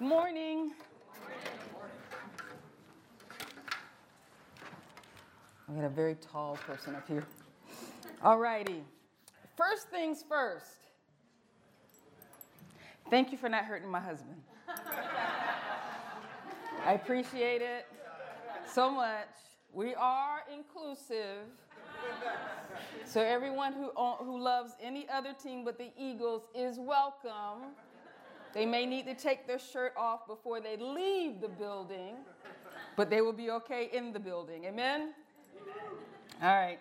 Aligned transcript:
Morning. 0.00 0.72
We 5.68 5.74
got 5.74 5.84
a 5.84 5.90
very 5.90 6.14
tall 6.14 6.56
person 6.66 6.94
up 6.94 7.06
here. 7.06 7.26
All 8.22 8.38
righty. 8.38 8.82
First 9.58 9.90
things 9.90 10.24
first. 10.26 10.88
Thank 13.10 13.30
you 13.30 13.36
for 13.36 13.50
not 13.50 13.66
hurting 13.66 13.90
my 13.90 14.00
husband. 14.00 14.40
I 16.86 16.94
appreciate 16.94 17.60
it 17.60 17.86
so 18.72 18.90
much. 18.90 19.28
We 19.70 19.94
are 19.96 20.44
inclusive. 20.50 21.44
So 23.04 23.20
everyone 23.20 23.74
who, 23.74 23.90
who 24.24 24.40
loves 24.40 24.72
any 24.82 25.06
other 25.12 25.34
team 25.34 25.62
but 25.62 25.76
the 25.76 25.90
Eagles 25.98 26.44
is 26.54 26.78
welcome. 26.78 27.74
They 28.52 28.66
may 28.66 28.86
need 28.86 29.06
to 29.06 29.14
take 29.14 29.46
their 29.46 29.58
shirt 29.58 29.92
off 29.96 30.26
before 30.26 30.60
they 30.60 30.76
leave 30.76 31.40
the 31.40 31.48
building, 31.48 32.16
but 32.96 33.10
they 33.10 33.20
will 33.20 33.32
be 33.32 33.50
okay 33.50 33.90
in 33.92 34.12
the 34.12 34.20
building. 34.20 34.64
Amen? 34.64 35.14
All 36.42 36.54
right. 36.54 36.78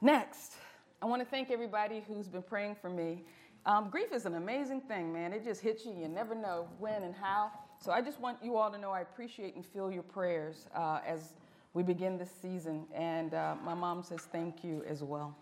Next, 0.00 0.54
I 1.02 1.06
want 1.06 1.22
to 1.22 1.28
thank 1.28 1.50
everybody 1.50 2.02
who's 2.06 2.28
been 2.28 2.42
praying 2.42 2.76
for 2.76 2.88
me. 2.88 3.24
Um, 3.66 3.90
grief 3.90 4.12
is 4.12 4.26
an 4.26 4.36
amazing 4.36 4.82
thing, 4.82 5.12
man. 5.12 5.32
It 5.32 5.42
just 5.42 5.60
hits 5.60 5.84
you. 5.84 5.92
You 5.92 6.08
never 6.08 6.34
know 6.34 6.68
when 6.78 7.02
and 7.02 7.14
how. 7.14 7.50
So 7.80 7.90
I 7.90 8.00
just 8.00 8.20
want 8.20 8.38
you 8.42 8.56
all 8.56 8.70
to 8.70 8.78
know 8.78 8.92
I 8.92 9.00
appreciate 9.00 9.56
and 9.56 9.64
feel 9.64 9.90
your 9.90 10.04
prayers 10.04 10.66
uh, 10.74 11.00
as 11.06 11.34
we 11.74 11.82
begin 11.82 12.16
this 12.16 12.30
season. 12.40 12.86
And 12.94 13.34
uh, 13.34 13.56
my 13.64 13.74
mom 13.74 14.02
says 14.02 14.20
thank 14.20 14.62
you 14.62 14.84
as 14.88 15.02
well. 15.02 15.36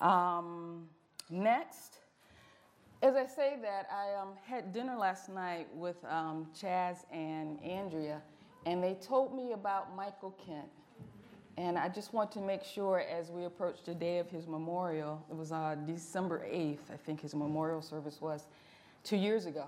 Um, 0.00 0.88
next, 1.30 1.98
as 3.02 3.14
I 3.14 3.26
say 3.26 3.56
that, 3.62 3.88
I 3.92 4.20
um, 4.20 4.30
had 4.44 4.72
dinner 4.72 4.96
last 4.96 5.28
night 5.28 5.68
with 5.74 5.96
um, 6.04 6.48
Chaz 6.54 7.04
and 7.12 7.62
Andrea, 7.62 8.20
and 8.66 8.82
they 8.82 8.94
told 8.94 9.34
me 9.34 9.52
about 9.52 9.94
Michael 9.94 10.34
Kent. 10.44 10.68
And 11.56 11.76
I 11.76 11.88
just 11.88 12.12
want 12.12 12.30
to 12.32 12.40
make 12.40 12.62
sure 12.62 13.00
as 13.00 13.30
we 13.30 13.44
approach 13.44 13.82
the 13.84 13.94
day 13.94 14.18
of 14.18 14.30
his 14.30 14.46
memorial, 14.46 15.24
it 15.28 15.36
was 15.36 15.50
uh, 15.50 15.76
December 15.86 16.46
8th, 16.48 16.90
I 16.92 16.96
think 16.96 17.20
his 17.20 17.34
memorial 17.34 17.82
service 17.82 18.20
was, 18.20 18.46
two 19.02 19.16
years 19.16 19.46
ago. 19.46 19.66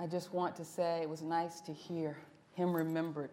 I 0.00 0.06
just 0.06 0.32
want 0.32 0.56
to 0.56 0.64
say 0.64 1.00
it 1.02 1.08
was 1.08 1.22
nice 1.22 1.60
to 1.62 1.72
hear 1.72 2.16
him 2.54 2.74
remembered 2.74 3.30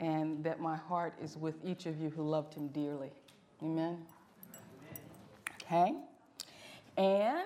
and 0.00 0.44
that 0.44 0.60
my 0.60 0.76
heart 0.76 1.14
is 1.22 1.36
with 1.36 1.54
each 1.64 1.86
of 1.86 2.00
you 2.00 2.10
who 2.10 2.22
loved 2.22 2.54
him 2.54 2.68
dearly. 2.68 3.10
Amen. 3.62 3.98
Okay. 5.62 5.94
And 6.96 7.44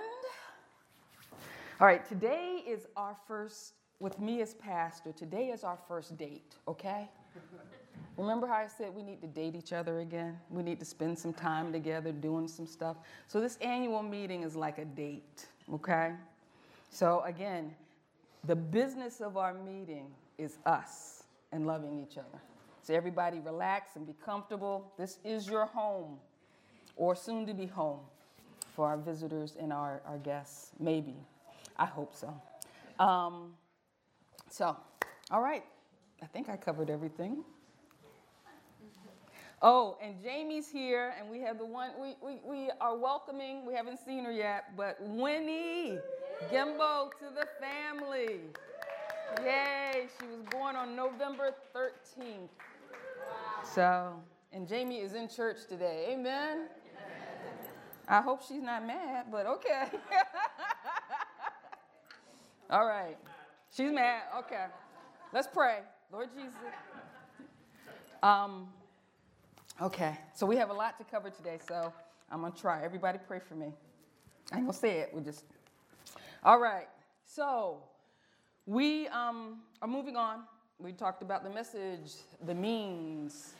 all 1.80 1.86
right, 1.86 2.06
today 2.06 2.62
is 2.66 2.86
our 2.96 3.16
first, 3.26 3.74
with 3.98 4.20
me 4.20 4.40
as 4.42 4.54
pastor, 4.54 5.12
today 5.12 5.48
is 5.48 5.64
our 5.64 5.78
first 5.88 6.16
date, 6.16 6.54
okay? 6.68 7.08
Remember 8.16 8.46
how 8.46 8.54
I 8.54 8.66
said 8.66 8.94
we 8.94 9.02
need 9.02 9.20
to 9.22 9.26
date 9.26 9.56
each 9.56 9.72
other 9.72 10.00
again? 10.00 10.38
We 10.50 10.62
need 10.62 10.78
to 10.80 10.84
spend 10.84 11.18
some 11.18 11.32
time 11.32 11.72
together 11.72 12.12
doing 12.12 12.46
some 12.46 12.66
stuff. 12.66 12.98
So, 13.26 13.40
this 13.40 13.56
annual 13.62 14.02
meeting 14.02 14.42
is 14.42 14.54
like 14.54 14.78
a 14.78 14.84
date, 14.84 15.46
okay? 15.72 16.12
So, 16.90 17.22
again, 17.24 17.74
the 18.44 18.56
business 18.56 19.20
of 19.20 19.36
our 19.36 19.54
meeting 19.54 20.08
is 20.36 20.58
us 20.66 21.24
and 21.52 21.66
loving 21.66 21.98
each 21.98 22.18
other. 22.18 22.42
So, 22.82 22.94
everybody 22.94 23.40
relax 23.40 23.96
and 23.96 24.06
be 24.06 24.14
comfortable. 24.24 24.92
This 24.98 25.18
is 25.24 25.48
your 25.48 25.64
home, 25.64 26.18
or 26.96 27.16
soon 27.16 27.46
to 27.46 27.54
be 27.54 27.66
home, 27.66 28.00
for 28.76 28.86
our 28.86 28.98
visitors 28.98 29.56
and 29.58 29.72
our, 29.72 30.02
our 30.06 30.18
guests, 30.18 30.72
maybe. 30.78 31.16
I 31.76 31.86
hope 31.86 32.14
so. 32.14 32.32
Um, 33.02 33.54
so, 34.50 34.76
all 35.30 35.40
right. 35.40 35.64
I 36.22 36.26
think 36.26 36.48
I 36.48 36.56
covered 36.56 36.90
everything. 36.90 37.44
Oh, 39.64 39.96
and 40.02 40.20
Jamie's 40.20 40.68
here, 40.68 41.14
and 41.18 41.30
we 41.30 41.38
have 41.40 41.56
the 41.56 41.64
one 41.64 41.90
we, 42.00 42.16
we, 42.20 42.40
we 42.44 42.70
are 42.80 42.96
welcoming. 42.96 43.64
We 43.64 43.74
haven't 43.74 44.00
seen 44.04 44.24
her 44.24 44.32
yet, 44.32 44.76
but 44.76 44.96
Winnie 45.00 45.98
Gimbo 46.50 47.10
to 47.20 47.26
the 47.32 47.46
family. 47.60 48.40
Yay! 49.44 50.08
She 50.18 50.26
was 50.26 50.42
born 50.50 50.74
on 50.74 50.96
November 50.96 51.54
13th. 51.74 52.48
So, 53.72 54.14
and 54.52 54.66
Jamie 54.66 54.98
is 54.98 55.14
in 55.14 55.28
church 55.28 55.58
today. 55.68 56.08
Amen. 56.10 56.66
I 58.08 58.20
hope 58.20 58.42
she's 58.42 58.62
not 58.62 58.84
mad, 58.84 59.26
but 59.30 59.46
okay. 59.46 59.84
All 62.72 62.86
right. 62.86 63.18
She's 63.76 63.92
mad. 63.92 64.22
Okay. 64.38 64.64
Let's 65.30 65.46
pray. 65.46 65.80
Lord 66.10 66.30
Jesus. 66.34 66.54
Um, 68.22 68.68
okay. 69.78 70.16
So 70.32 70.46
we 70.46 70.56
have 70.56 70.70
a 70.70 70.72
lot 70.72 70.96
to 70.96 71.04
cover 71.04 71.28
today, 71.28 71.58
so 71.68 71.92
I'm 72.30 72.40
going 72.40 72.50
to 72.50 72.58
try. 72.58 72.82
Everybody 72.82 73.18
pray 73.28 73.40
for 73.46 73.56
me. 73.56 73.74
I 74.52 74.56
ain't 74.56 74.64
going 74.64 74.72
to 74.72 74.72
say 74.72 75.00
it. 75.00 75.10
We 75.12 75.20
just. 75.20 75.44
All 76.42 76.58
right. 76.58 76.88
So 77.26 77.82
we 78.64 79.06
um, 79.08 79.58
are 79.82 79.88
moving 79.88 80.16
on. 80.16 80.44
We 80.78 80.92
talked 80.92 81.20
about 81.20 81.44
the 81.44 81.50
message, 81.50 82.14
the 82.46 82.54
means, 82.54 83.52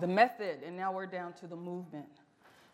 the 0.00 0.08
method, 0.08 0.64
and 0.66 0.76
now 0.76 0.90
we're 0.90 1.06
down 1.06 1.34
to 1.34 1.46
the 1.46 1.54
movement. 1.54 2.08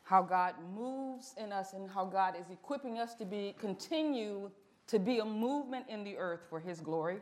How 0.04 0.22
God 0.22 0.54
moves 0.74 1.34
in 1.36 1.52
us 1.52 1.74
and 1.74 1.90
how 1.90 2.06
God 2.06 2.34
is 2.34 2.50
equipping 2.50 2.98
us 2.98 3.14
to 3.16 3.26
be 3.26 3.54
continue 3.58 4.50
to 4.88 4.98
be 4.98 5.18
a 5.18 5.24
movement 5.24 5.86
in 5.88 6.04
the 6.04 6.16
earth 6.16 6.40
for 6.48 6.60
his 6.60 6.80
glory 6.80 7.18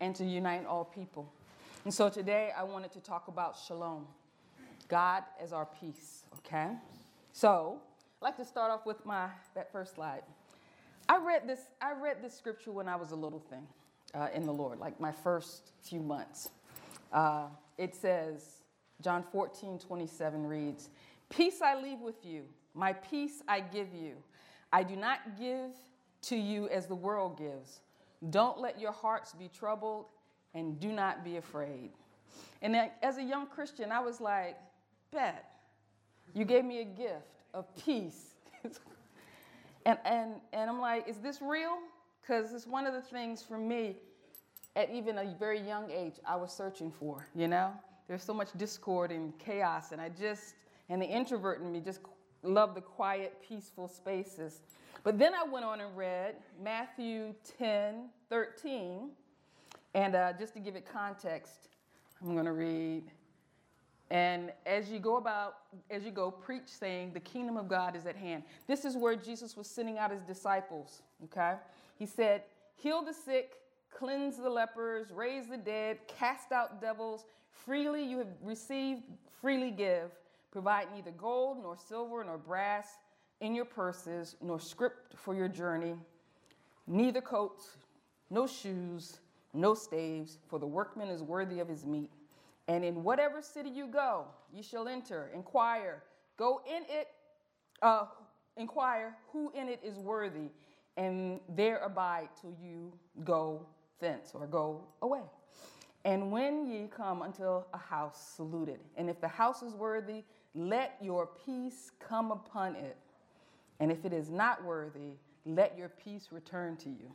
and 0.00 0.14
to 0.16 0.24
unite 0.24 0.66
all 0.66 0.84
people. 0.84 1.32
And 1.84 1.92
so 1.92 2.08
today 2.08 2.50
I 2.56 2.62
wanted 2.62 2.92
to 2.92 3.00
talk 3.00 3.28
about 3.28 3.56
shalom, 3.66 4.06
God 4.88 5.24
as 5.42 5.52
our 5.52 5.66
peace, 5.66 6.24
okay? 6.38 6.72
So 7.32 7.78
I'd 8.20 8.24
like 8.24 8.36
to 8.36 8.44
start 8.44 8.70
off 8.70 8.86
with 8.86 9.04
my 9.06 9.28
that 9.54 9.72
first 9.72 9.94
slide. 9.94 10.22
I 11.08 11.18
read 11.18 11.48
this, 11.48 11.60
I 11.80 11.92
read 11.92 12.18
this 12.22 12.36
scripture 12.36 12.70
when 12.70 12.86
I 12.86 12.96
was 12.96 13.10
a 13.10 13.16
little 13.16 13.40
thing 13.40 13.66
uh, 14.14 14.28
in 14.34 14.44
the 14.44 14.52
Lord, 14.52 14.78
like 14.78 15.00
my 15.00 15.12
first 15.12 15.72
few 15.82 16.00
months. 16.00 16.50
Uh, 17.12 17.46
it 17.78 17.94
says, 17.94 18.62
John 19.00 19.24
14, 19.32 19.78
27 19.78 20.46
reads, 20.46 20.90
Peace 21.28 21.62
I 21.62 21.80
leave 21.80 22.00
with 22.00 22.24
you, 22.24 22.42
my 22.74 22.92
peace 22.92 23.42
I 23.48 23.60
give 23.60 23.88
you. 23.94 24.16
I 24.72 24.82
do 24.82 24.96
not 24.96 25.38
give 25.38 25.70
to 26.22 26.36
you 26.36 26.68
as 26.68 26.86
the 26.86 26.94
world 26.94 27.38
gives. 27.38 27.80
Don't 28.30 28.60
let 28.60 28.80
your 28.80 28.92
hearts 28.92 29.32
be 29.32 29.48
troubled 29.48 30.06
and 30.54 30.78
do 30.78 30.92
not 30.92 31.24
be 31.24 31.36
afraid. 31.36 31.90
And 32.62 32.76
as 33.02 33.16
a 33.18 33.22
young 33.22 33.46
Christian, 33.46 33.90
I 33.90 34.00
was 34.00 34.20
like, 34.20 34.58
Bet, 35.12 35.44
you 36.34 36.44
gave 36.44 36.64
me 36.64 36.80
a 36.80 36.84
gift 36.84 37.42
of 37.54 37.66
peace. 37.76 38.34
and, 39.86 39.98
and, 40.04 40.34
and 40.52 40.70
I'm 40.70 40.80
like, 40.80 41.08
Is 41.08 41.16
this 41.18 41.40
real? 41.40 41.78
Because 42.20 42.52
it's 42.52 42.66
one 42.66 42.86
of 42.86 42.92
the 42.92 43.00
things 43.00 43.42
for 43.42 43.58
me 43.58 43.96
at 44.76 44.90
even 44.90 45.18
a 45.18 45.34
very 45.38 45.60
young 45.60 45.90
age 45.90 46.14
I 46.26 46.36
was 46.36 46.52
searching 46.52 46.92
for, 46.92 47.26
you 47.34 47.48
know? 47.48 47.72
There's 48.06 48.22
so 48.22 48.34
much 48.34 48.48
discord 48.56 49.10
and 49.10 49.36
chaos, 49.38 49.92
and 49.92 50.00
I 50.00 50.10
just, 50.10 50.54
and 50.88 51.00
the 51.00 51.06
introvert 51.06 51.60
in 51.60 51.72
me 51.72 51.80
just 51.80 52.00
love 52.42 52.74
the 52.74 52.80
quiet, 52.80 53.36
peaceful 53.46 53.88
spaces. 53.88 54.60
But 55.02 55.18
then 55.18 55.34
I 55.34 55.44
went 55.44 55.64
on 55.64 55.80
and 55.80 55.96
read 55.96 56.36
Matthew 56.62 57.34
10 57.58 58.10
13. 58.28 59.10
And 59.94 60.14
uh, 60.14 60.32
just 60.38 60.54
to 60.54 60.60
give 60.60 60.76
it 60.76 60.86
context, 60.90 61.68
I'm 62.22 62.34
going 62.34 62.44
to 62.44 62.52
read. 62.52 63.04
And 64.10 64.52
as 64.66 64.90
you 64.90 64.98
go 64.98 65.16
about, 65.16 65.54
as 65.90 66.04
you 66.04 66.10
go, 66.10 66.30
preach 66.30 66.66
saying, 66.66 67.12
the 67.12 67.20
kingdom 67.20 67.56
of 67.56 67.68
God 67.68 67.96
is 67.96 68.06
at 68.06 68.16
hand. 68.16 68.42
This 68.66 68.84
is 68.84 68.96
where 68.96 69.16
Jesus 69.16 69.56
was 69.56 69.68
sending 69.68 69.98
out 69.98 70.10
his 70.10 70.22
disciples, 70.22 71.02
okay? 71.24 71.54
He 71.96 72.06
said, 72.06 72.42
heal 72.76 73.02
the 73.02 73.14
sick, 73.14 73.54
cleanse 73.92 74.36
the 74.36 74.50
lepers, 74.50 75.12
raise 75.12 75.48
the 75.48 75.56
dead, 75.56 75.98
cast 76.08 76.50
out 76.50 76.80
devils. 76.80 77.24
Freely 77.50 78.04
you 78.04 78.18
have 78.18 78.28
received, 78.42 79.02
freely 79.40 79.70
give. 79.70 80.10
Provide 80.50 80.88
neither 80.92 81.12
gold, 81.12 81.58
nor 81.62 81.76
silver, 81.76 82.24
nor 82.24 82.36
brass 82.36 82.88
in 83.40 83.54
your 83.54 83.64
purses, 83.64 84.36
nor 84.40 84.60
script 84.60 85.16
for 85.16 85.34
your 85.34 85.48
journey, 85.48 85.94
neither 86.86 87.20
coats, 87.20 87.76
no 88.30 88.46
shoes, 88.46 89.20
no 89.52 89.74
staves, 89.74 90.38
for 90.48 90.58
the 90.58 90.66
workman 90.66 91.08
is 91.08 91.22
worthy 91.22 91.60
of 91.60 91.68
his 91.68 91.84
meat. 91.84 92.10
And 92.68 92.84
in 92.84 93.02
whatever 93.02 93.42
city 93.42 93.70
you 93.70 93.86
go, 93.86 94.26
you 94.54 94.62
shall 94.62 94.86
enter, 94.86 95.30
inquire, 95.34 96.02
go 96.36 96.60
in 96.68 96.82
it, 96.88 97.08
uh, 97.82 98.06
inquire 98.56 99.16
who 99.32 99.50
in 99.54 99.68
it 99.68 99.80
is 99.82 99.98
worthy, 99.98 100.50
and 100.96 101.40
there 101.48 101.78
abide 101.78 102.28
till 102.40 102.54
you 102.62 102.92
go 103.24 103.66
thence 104.00 104.32
or 104.34 104.46
go 104.46 104.84
away. 105.02 105.22
And 106.04 106.32
when 106.32 106.66
ye 106.66 106.88
come 106.94 107.22
unto 107.22 107.42
a 107.44 107.78
house, 107.78 108.34
salute 108.36 108.68
it. 108.68 108.80
And 108.96 109.10
if 109.10 109.20
the 109.20 109.28
house 109.28 109.62
is 109.62 109.74
worthy, 109.74 110.24
let 110.54 110.96
your 111.02 111.28
peace 111.44 111.90
come 111.98 112.30
upon 112.30 112.74
it. 112.76 112.96
And 113.80 113.90
if 113.90 114.04
it 114.04 114.12
is 114.12 114.28
not 114.28 114.62
worthy, 114.62 115.16
let 115.46 115.76
your 115.76 115.88
peace 115.88 116.28
return 116.30 116.76
to 116.76 116.90
you. 116.90 117.10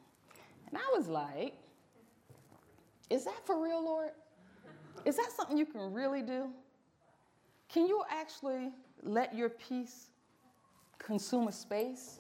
And 0.68 0.78
I 0.78 0.98
was 0.98 1.08
like, 1.08 1.54
is 3.10 3.24
that 3.26 3.46
for 3.46 3.64
real, 3.64 3.84
Lord? 3.84 4.12
Is 5.06 5.16
that 5.18 5.32
something 5.32 5.58
you 5.58 5.68
can 5.68 5.94
really 5.94 6.24
do? 6.24 6.50
Can 7.70 7.88
you 7.88 8.04
actually 8.10 8.72
let 9.04 9.36
your 9.36 9.50
peace 9.50 10.08
consume 10.98 11.48
a 11.48 11.52
space? 11.52 12.20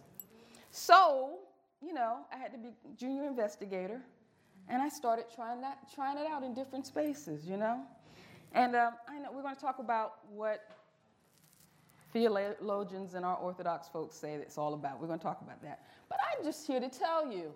So, 0.69 1.39
you 1.81 1.93
know, 1.93 2.17
I 2.31 2.37
had 2.37 2.51
to 2.51 2.59
be 2.59 2.69
junior 2.97 3.23
investigator, 3.25 4.01
and 4.69 4.81
I 4.81 4.89
started 4.89 5.25
trying 5.33 5.61
that, 5.61 5.91
trying 5.93 6.17
it 6.17 6.27
out 6.27 6.43
in 6.43 6.53
different 6.53 6.85
spaces, 6.85 7.47
you 7.47 7.57
know. 7.57 7.81
And 8.53 8.75
um, 8.75 8.93
I 9.09 9.17
know 9.17 9.29
we're 9.33 9.41
going 9.41 9.55
to 9.55 9.61
talk 9.61 9.79
about 9.79 10.15
what 10.29 10.69
theologians 12.15 13.13
and 13.13 13.25
our 13.25 13.35
Orthodox 13.35 13.89
folks 13.89 14.15
say 14.15 14.35
it's 14.35 14.57
all 14.57 14.73
about. 14.73 15.01
We're 15.01 15.07
going 15.07 15.19
to 15.19 15.23
talk 15.23 15.41
about 15.41 15.61
that. 15.63 15.81
But 16.07 16.17
I'm 16.31 16.45
just 16.45 16.65
here 16.65 16.79
to 16.79 16.87
tell 16.87 17.29
you, 17.29 17.51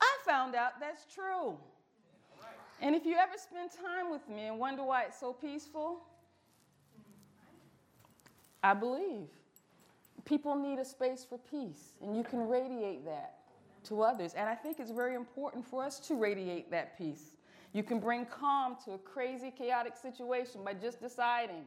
I 0.00 0.16
found 0.24 0.54
out 0.54 0.78
that's 0.78 1.12
true. 1.12 1.56
And 2.80 2.94
if 2.94 3.04
you 3.04 3.16
ever 3.16 3.32
spend 3.36 3.70
time 3.72 4.12
with 4.12 4.28
me 4.28 4.46
and 4.46 4.60
wonder 4.60 4.84
why 4.84 5.02
it's 5.02 5.18
so 5.18 5.32
peaceful, 5.32 6.02
I 8.62 8.74
believe 8.74 9.26
people 10.24 10.54
need 10.54 10.78
a 10.78 10.84
space 10.84 11.26
for 11.28 11.38
peace, 11.50 11.94
and 12.00 12.16
you 12.16 12.22
can 12.22 12.48
radiate 12.48 13.04
that 13.06 13.38
to 13.88 14.02
others. 14.02 14.34
And 14.34 14.48
I 14.48 14.54
think 14.54 14.78
it's 14.78 14.92
very 14.92 15.16
important 15.16 15.66
for 15.66 15.82
us 15.82 15.98
to 16.06 16.14
radiate 16.14 16.70
that 16.70 16.96
peace. 16.96 17.34
You 17.72 17.82
can 17.82 17.98
bring 17.98 18.24
calm 18.24 18.76
to 18.84 18.92
a 18.92 18.98
crazy, 18.98 19.50
chaotic 19.50 19.96
situation 19.96 20.62
by 20.64 20.74
just 20.74 21.00
deciding, 21.00 21.64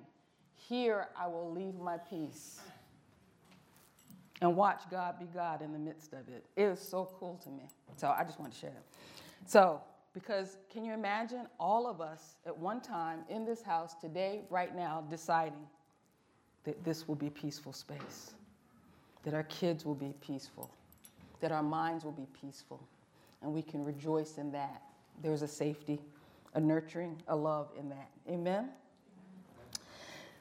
here 0.57 1.07
I 1.17 1.27
will 1.27 1.51
leave 1.51 1.75
my 1.75 1.97
peace. 1.97 2.59
And 4.41 4.55
watch 4.55 4.83
God 4.91 5.19
be 5.19 5.25
God 5.25 5.61
in 5.61 5.71
the 5.71 5.79
midst 5.79 6.13
of 6.13 6.27
it. 6.27 6.45
It 6.55 6.63
is 6.63 6.79
so 6.79 7.09
cool 7.19 7.39
to 7.43 7.49
me. 7.49 7.69
So 7.95 8.07
I 8.07 8.23
just 8.23 8.39
want 8.39 8.53
to 8.53 8.59
share 8.59 8.69
it. 8.69 8.83
So, 9.45 9.81
because 10.13 10.57
can 10.71 10.83
you 10.83 10.93
imagine 10.93 11.47
all 11.59 11.87
of 11.87 12.01
us 12.01 12.37
at 12.45 12.57
one 12.57 12.81
time 12.81 13.19
in 13.29 13.45
this 13.45 13.61
house 13.61 13.95
today, 13.99 14.41
right 14.49 14.75
now, 14.75 15.03
deciding 15.09 15.67
that 16.63 16.83
this 16.83 17.07
will 17.07 17.15
be 17.15 17.29
peaceful 17.29 17.71
space, 17.71 18.33
that 19.23 19.33
our 19.33 19.43
kids 19.43 19.85
will 19.85 19.95
be 19.95 20.13
peaceful, 20.21 20.69
that 21.39 21.51
our 21.51 21.63
minds 21.63 22.03
will 22.03 22.11
be 22.11 22.27
peaceful, 22.39 22.81
and 23.41 23.53
we 23.53 23.61
can 23.61 23.83
rejoice 23.83 24.37
in 24.37 24.51
that. 24.51 24.81
There's 25.21 25.43
a 25.43 25.47
safety, 25.47 25.99
a 26.55 26.59
nurturing, 26.59 27.21
a 27.27 27.35
love 27.35 27.69
in 27.79 27.89
that. 27.89 28.09
Amen? 28.29 28.69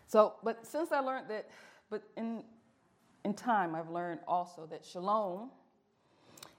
So, 0.06 0.34
but 0.42 0.64
since 0.64 0.92
I 0.92 1.00
learned 1.00 1.28
that, 1.28 1.48
but 1.90 2.02
in, 2.16 2.44
in 3.24 3.34
time, 3.34 3.74
I've 3.74 3.90
learned 3.90 4.20
also 4.28 4.66
that 4.66 4.84
shalom 4.84 5.50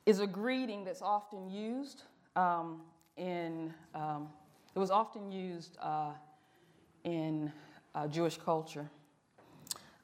is 0.06 0.20
a 0.20 0.28
greeting 0.28 0.84
that's 0.84 1.02
often 1.02 1.50
used 1.50 2.04
um, 2.36 2.82
in, 3.16 3.74
um, 3.96 4.30
it 4.76 4.80
was 4.80 4.92
often 4.92 5.32
used 5.32 5.78
uh, 5.82 6.12
in 7.04 7.52
uh, 7.96 8.08
Jewish 8.08 8.38
culture. 8.38 8.90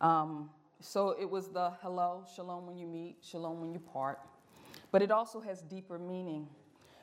Um, 0.01 0.49
so 0.79 1.15
it 1.19 1.29
was 1.29 1.49
the 1.49 1.71
hello, 1.81 2.25
shalom 2.35 2.65
when 2.65 2.77
you 2.77 2.87
meet, 2.87 3.17
shalom 3.21 3.61
when 3.61 3.71
you 3.71 3.79
part. 3.79 4.19
But 4.91 5.01
it 5.01 5.11
also 5.11 5.39
has 5.41 5.61
deeper 5.61 5.97
meaning. 5.97 6.47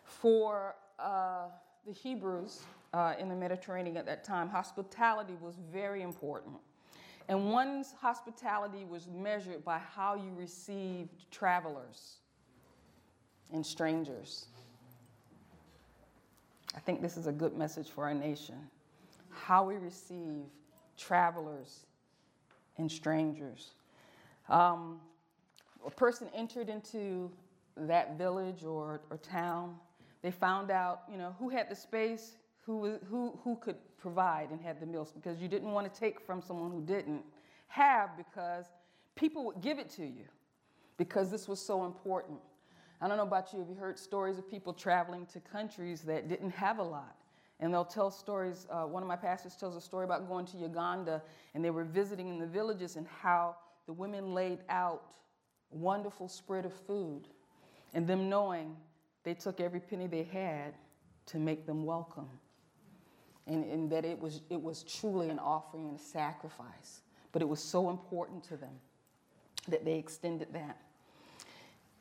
For 0.05 0.75
uh, 0.99 1.49
the 1.87 1.93
Hebrews 1.93 2.61
uh, 2.93 3.15
in 3.19 3.29
the 3.29 3.35
Mediterranean 3.35 3.97
at 3.97 4.07
that 4.07 4.25
time, 4.25 4.49
hospitality 4.49 5.35
was 5.41 5.55
very 5.73 6.03
important. 6.03 6.57
And 7.29 7.53
one's 7.53 7.93
hospitality 8.01 8.85
was 8.85 9.07
measured 9.07 9.65
by 9.65 9.79
how 9.79 10.17
you 10.17 10.33
received 10.37 11.31
travelers 11.31 12.17
and 13.53 13.65
strangers. 13.65 14.47
I 16.75 16.81
think 16.81 17.03
this 17.03 17.17
is 17.17 17.27
a 17.27 17.33
good 17.33 17.57
message 17.57 17.89
for 17.89 18.05
our 18.05 18.15
nation. 18.15 18.57
How 19.31 19.65
we 19.65 19.77
receive 19.77 20.43
travelers 20.97 21.87
and 22.79 22.91
strangers. 22.91 23.71
Um, 24.49 25.01
a 25.87 25.91
person 25.91 26.29
entered 26.35 26.69
into 26.69 27.31
that 27.77 28.19
village 28.19 28.65
or, 28.65 29.01
or 29.11 29.17
town, 29.19 29.77
they 30.23 30.31
found 30.31 30.71
out, 30.71 31.03
you 31.11 31.17
know, 31.17 31.35
who 31.39 31.49
had 31.49 31.69
the 31.71 31.77
space, 31.77 32.33
who, 32.71 32.99
who, 33.11 33.39
who 33.43 33.57
could 33.57 33.77
provide 33.99 34.51
and 34.51 34.61
had 34.61 34.81
the 34.81 34.87
meals, 34.87 35.13
because 35.13 35.41
you 35.41 35.49
didn't 35.49 35.73
want 35.73 35.93
to 35.93 36.01
take 36.01 36.21
from 36.21 36.41
someone 36.41 36.71
who 36.71 36.81
didn't 36.81 37.23
have, 37.67 38.17
because 38.17 38.67
people 39.17 39.45
would 39.45 39.61
give 39.61 39.79
it 39.79 39.91
to 39.91 40.05
you, 40.05 40.25
because 40.97 41.31
this 41.31 41.49
was 41.49 41.61
so 41.61 41.85
important. 41.85 42.39
I 43.01 43.09
don't 43.09 43.17
know 43.17 43.25
about 43.25 43.53
you, 43.53 43.59
have 43.59 43.69
you 43.69 43.75
heard 43.75 43.99
stories 43.99 44.39
of 44.39 44.49
people 44.49 44.73
traveling 44.73 45.27
to 45.27 45.41
countries 45.41 46.03
that 46.03 46.29
didn't 46.29 46.51
have 46.51 46.79
a 46.79 46.83
lot? 46.83 47.17
And 47.59 47.75
they'll 47.75 47.85
tell 47.85 48.11
stories. 48.11 48.67
Uh, 48.71 48.85
one 48.85 49.03
of 49.03 49.09
my 49.09 49.17
pastors 49.17 49.55
tells 49.55 49.77
a 49.77 49.81
story 49.81 50.05
about 50.05 50.29
going 50.29 50.47
to 50.47 50.57
Uganda, 50.57 51.21
and 51.55 51.65
they 51.65 51.71
were 51.71 51.85
visiting 51.85 52.29
in 52.29 52.39
the 52.39 52.47
villages 52.47 52.97
and 52.97 53.07
how 53.21 53.57
the 53.87 53.93
women 53.93 54.33
laid 54.33 54.61
out 54.69 55.03
wonderful 55.71 56.29
spread 56.29 56.65
of 56.65 56.73
food, 56.73 57.23
and 57.95 58.07
them 58.07 58.29
knowing 58.29 58.77
they 59.25 59.35
took 59.35 59.61
every 59.61 59.81
penny 59.81 60.07
they 60.07 60.23
had 60.23 60.75
to 61.27 61.39
make 61.39 61.67
them 61.67 61.85
welcome. 61.85 62.29
And, 63.47 63.65
and 63.65 63.91
that 63.91 64.05
it 64.05 64.21
was, 64.21 64.43
it 64.51 64.61
was 64.61 64.83
truly 64.83 65.29
an 65.31 65.39
offering 65.39 65.89
and 65.89 65.99
a 65.99 66.03
sacrifice. 66.03 67.01
But 67.33 67.43
it 67.43 67.49
was 67.49 67.61
so 67.61 67.91
important 67.91 68.45
to 68.45 68.57
them 68.57 68.79
that 69.69 69.85
they 69.85 69.99
extended 69.99 70.49
that. 70.53 70.77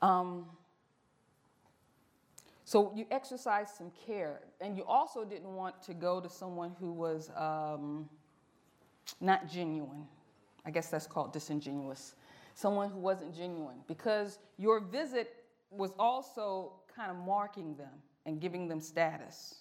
Um, 0.02 0.46
so 2.66 2.94
you 2.96 3.06
exercised 3.10 3.76
some 3.76 3.92
care, 4.06 4.42
and 4.62 4.78
you 4.78 4.84
also 4.86 5.26
didn't 5.26 5.56
want 5.56 5.82
to 5.84 5.94
go 5.94 6.22
to 6.22 6.30
someone 6.30 6.76
who 6.80 6.92
was 6.92 7.32
um, 7.36 8.08
not 9.20 9.50
genuine. 9.50 10.06
I 10.66 10.72
guess 10.72 10.90
that's 10.90 11.08
called 11.08 11.34
disingenuous. 11.34 12.14
Someone 12.54 12.90
who 12.90 13.00
wasn't 13.00 13.36
genuine, 13.36 13.78
because 13.88 14.38
your 14.58 14.80
visit 14.82 15.44
was 15.72 15.92
also 15.98 16.74
kind 16.96 17.10
of 17.10 17.18
marking 17.18 17.76
them 17.76 17.90
and 18.26 18.40
giving 18.40 18.68
them 18.68 18.80
status, 18.80 19.56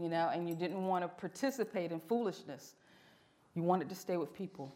you 0.00 0.08
know, 0.08 0.30
and 0.32 0.48
you 0.48 0.54
didn't 0.54 0.86
want 0.86 1.04
to 1.04 1.08
participate 1.08 1.92
in 1.92 2.00
foolishness. 2.00 2.74
You 3.54 3.62
wanted 3.62 3.88
to 3.88 3.94
stay 3.94 4.16
with 4.16 4.32
people 4.34 4.72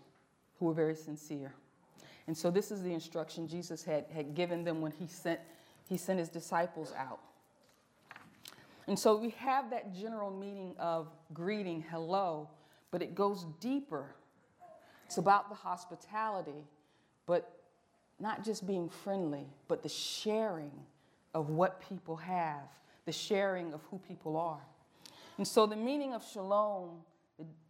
who 0.59 0.67
were 0.67 0.75
very 0.75 0.97
sincere. 0.97 1.55
And 2.27 2.37
so 2.37 2.51
this 2.51 2.71
is 2.71 2.83
the 2.83 2.93
instruction 2.93 3.49
Jesus 3.49 3.85
had, 3.85 4.07
had 4.15 4.35
given 4.35 4.65
them 4.65 4.81
when 4.81 4.93
he 4.93 5.07
sent, 5.07 5.41
he 5.89 5.97
sent 5.97 6.19
his 6.19 6.29
disciples 6.29 6.93
out. 6.97 7.21
And 8.87 8.99
so 8.99 9.17
we 9.17 9.31
have 9.31 9.71
that 9.71 9.95
general 9.95 10.31
meaning 10.31 10.75
of 10.79 11.09
greeting, 11.33 11.85
hello, 11.91 12.49
but 12.91 13.03
it 13.03 13.15
goes 13.15 13.47
deeper. 13.61 14.07
It's 15.07 15.19
about 15.19 15.49
the 15.49 15.55
hospitality, 15.55 16.65
but 17.27 17.61
not 18.19 18.45
just 18.45 18.67
being 18.67 18.89
friendly, 18.89 19.47
but 19.69 19.83
the 19.83 19.89
sharing 19.89 20.73
of 21.35 21.49
what 21.51 21.81
people 21.89 22.17
have, 22.17 22.69
the 23.05 23.13
sharing 23.13 23.73
of 23.73 23.81
who 23.91 23.99
people 23.99 24.37
are. 24.37 24.61
And 25.43 25.49
so 25.49 25.67
the 25.67 25.75
meaning 25.75 26.15
of 26.15 26.23
shalom 26.23 27.01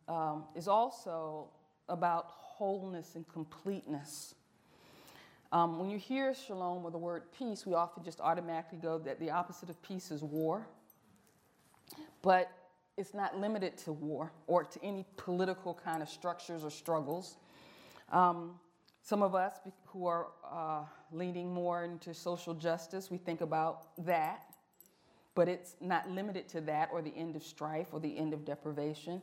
um, 0.07 0.45
is 0.55 0.69
also 0.69 1.49
about 1.89 2.27
wholeness 2.29 3.15
and 3.15 3.27
completeness. 3.27 4.35
Um, 5.53 5.79
when 5.79 5.89
you 5.89 5.97
hear 5.97 6.35
shalom 6.35 6.85
or 6.85 6.91
the 6.91 6.99
word 6.99 7.23
peace, 7.33 7.65
we 7.65 7.73
often 7.73 8.05
just 8.05 8.21
automatically 8.21 8.77
go 8.77 8.99
that 8.99 9.19
the 9.19 9.31
opposite 9.31 9.71
of 9.71 9.81
peace 9.81 10.11
is 10.11 10.23
war. 10.23 10.67
But 12.21 12.51
it's 12.99 13.15
not 13.15 13.39
limited 13.39 13.79
to 13.79 13.95
war 13.95 14.35
or 14.47 14.65
to 14.65 14.85
any 14.85 15.07
political 15.17 15.73
kind 15.73 16.03
of 16.03 16.11
structures 16.11 16.65
or 16.65 16.71
struggles. 16.71 17.37
Um, 18.11 18.61
some 19.01 19.23
of 19.23 19.35
us 19.35 19.55
who 19.87 20.07
are 20.07 20.27
uh, 20.47 20.83
leaning 21.11 21.55
more 21.55 21.85
into 21.85 22.13
social 22.13 22.53
justice, 22.53 23.11
we 23.11 23.17
think 23.17 23.41
about 23.41 23.97
that, 24.05 24.52
but 25.35 25.49
it's 25.49 25.77
not 25.81 26.11
limited 26.11 26.49
to 26.51 26.61
that 26.63 26.91
or 26.93 27.03
the 27.03 27.15
end 27.17 27.37
of 27.37 27.43
strife 27.43 27.89
or 27.93 28.01
the 28.01 28.17
end 28.17 28.35
of 28.35 28.45
deprivation. 28.45 29.23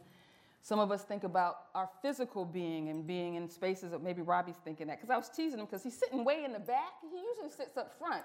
Some 0.62 0.80
of 0.80 0.92
us 0.92 1.04
think 1.04 1.24
about 1.24 1.68
our 1.74 1.90
physical 2.02 2.44
being 2.44 2.90
and 2.90 3.06
being 3.08 3.36
in 3.36 3.50
spaces 3.50 3.92
that 3.92 4.04
maybe 4.04 4.22
Robbie's 4.22 4.58
thinking 4.64 4.88
that. 4.88 4.98
Because 4.98 5.10
I 5.10 5.18
was 5.18 5.30
teasing 5.30 5.60
him 5.60 5.66
because 5.66 5.84
he's 5.84 5.98
sitting 5.98 6.26
way 6.26 6.44
in 6.44 6.52
the 6.52 6.60
back. 6.60 6.94
He 7.02 7.18
usually 7.18 7.50
sits 7.50 7.78
up 7.78 7.98
front. 7.98 8.24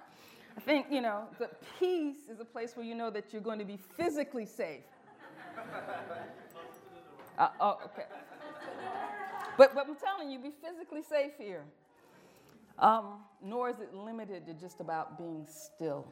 I 0.56 0.60
think, 0.60 0.86
you 0.90 1.00
know, 1.00 1.24
the 1.38 1.50
peace 1.78 2.28
is 2.28 2.40
a 2.40 2.44
place 2.44 2.76
where 2.76 2.86
you 2.86 2.94
know 2.94 3.10
that 3.10 3.32
you're 3.32 3.42
going 3.42 3.58
to 3.58 3.64
be 3.64 3.78
physically 3.96 4.46
safe. 4.46 4.82
Uh, 7.36 7.48
oh, 7.60 7.78
okay. 7.84 8.04
But, 9.58 9.74
but 9.74 9.88
I'm 9.88 9.96
telling 9.96 10.30
you, 10.30 10.38
be 10.38 10.52
physically 10.62 11.02
safe 11.02 11.32
here. 11.36 11.64
Um, 12.78 13.24
nor 13.42 13.68
is 13.70 13.80
it 13.80 13.92
limited 13.92 14.46
to 14.46 14.54
just 14.54 14.80
about 14.80 15.18
being 15.18 15.44
still. 15.50 16.06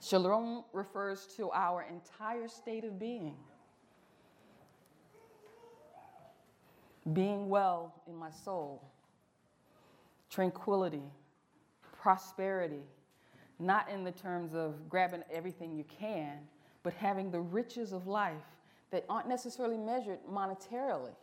Shalom 0.00 0.64
refers 0.72 1.26
to 1.36 1.50
our 1.52 1.82
entire 1.82 2.48
state 2.48 2.84
of 2.84 2.98
being. 2.98 3.36
Being 7.12 7.48
well 7.48 7.94
in 8.06 8.14
my 8.14 8.30
soul, 8.30 8.82
tranquility, 10.30 11.02
prosperity, 12.00 12.82
not 13.58 13.88
in 13.88 14.04
the 14.04 14.12
terms 14.12 14.54
of 14.54 14.88
grabbing 14.88 15.22
everything 15.32 15.72
you 15.72 15.84
can, 15.84 16.38
but 16.82 16.92
having 16.92 17.30
the 17.30 17.40
riches 17.40 17.92
of 17.92 18.06
life 18.06 18.44
that 18.90 19.04
aren't 19.08 19.28
necessarily 19.28 19.76
measured 19.76 20.18
monetarily, 20.30 21.14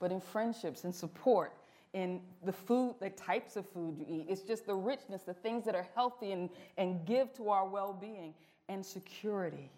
but 0.00 0.10
in 0.10 0.20
friendships 0.20 0.84
and 0.84 0.94
support, 0.94 1.52
in 1.94 2.20
the 2.44 2.52
food, 2.52 2.96
the 3.00 3.08
types 3.10 3.56
of 3.56 3.66
food 3.70 3.96
you 3.96 4.04
eat. 4.06 4.26
It's 4.28 4.42
just 4.42 4.66
the 4.66 4.74
richness, 4.74 5.22
the 5.22 5.32
things 5.32 5.64
that 5.64 5.74
are 5.74 5.86
healthy 5.94 6.32
and, 6.32 6.50
and 6.76 7.06
give 7.06 7.32
to 7.34 7.48
our 7.48 7.66
well 7.66 7.96
being, 7.98 8.34
and 8.68 8.84
security 8.84 9.70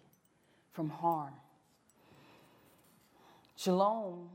from 0.73 0.89
harm. 0.89 1.33
Shalom, 3.55 4.29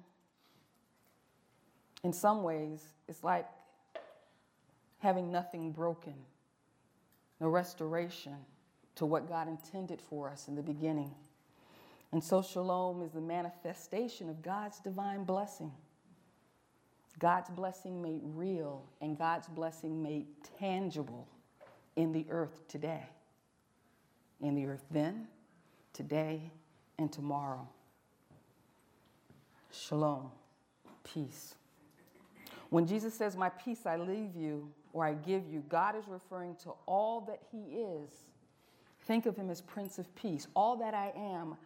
in 2.05 2.13
some 2.13 2.43
ways, 2.43 2.83
is 3.09 3.23
like 3.25 3.47
having 4.99 5.33
nothing 5.33 5.73
broken, 5.73 6.15
no 7.41 7.49
restoration 7.49 8.37
to 8.95 9.07
what 9.07 9.29
God 9.29 9.49
intended 9.49 10.01
for 10.01 10.29
us 10.29 10.49
in 10.49 10.55
the 10.55 10.63
beginning. 10.63 11.13
And 12.13 12.23
so, 12.23 12.43
shalom 12.43 13.03
is 13.03 13.13
the 13.13 13.21
manifestation 13.21 14.29
of 14.29 14.43
God's 14.43 14.79
divine 14.81 15.25
blessing. 15.25 15.73
God's 17.19 17.51
blessing 17.51 18.03
made 18.03 18.21
real 18.23 18.85
and 19.01 19.17
God's 19.17 19.49
blessing 19.49 20.03
made 20.03 20.27
tangible 20.59 21.29
in 21.97 22.13
the 22.13 22.27
earth 22.31 22.67
today. 22.69 23.05
In 24.41 24.55
the 24.55 24.67
earth 24.67 24.85
then, 24.91 25.29
today, 25.93 26.51
and 26.99 27.13
tomorrow. 27.13 27.69
Shalom, 29.71 30.31
peace. 31.05 31.55
When 32.71 32.87
Jesus 32.87 33.15
says, 33.15 33.37
My 33.37 33.51
peace 33.51 33.87
I 33.87 33.97
leave 33.97 34.35
you, 34.35 34.69
or 34.93 35.05
I 35.05 35.15
give 35.15 35.47
you, 35.47 35.63
God 35.69 35.97
is 35.97 36.05
referring 36.09 36.57
to 36.65 36.73
all 36.87 37.21
that 37.23 37.41
He 37.51 37.81
is. 37.81 38.11
Think 39.03 39.27
of 39.27 39.37
Him 39.37 39.51
as 39.51 39.61
Prince 39.61 39.99
of 39.99 40.15
Peace. 40.15 40.47
All 40.55 40.77
that 40.77 40.95
I 40.95 41.13
am, 41.17 41.57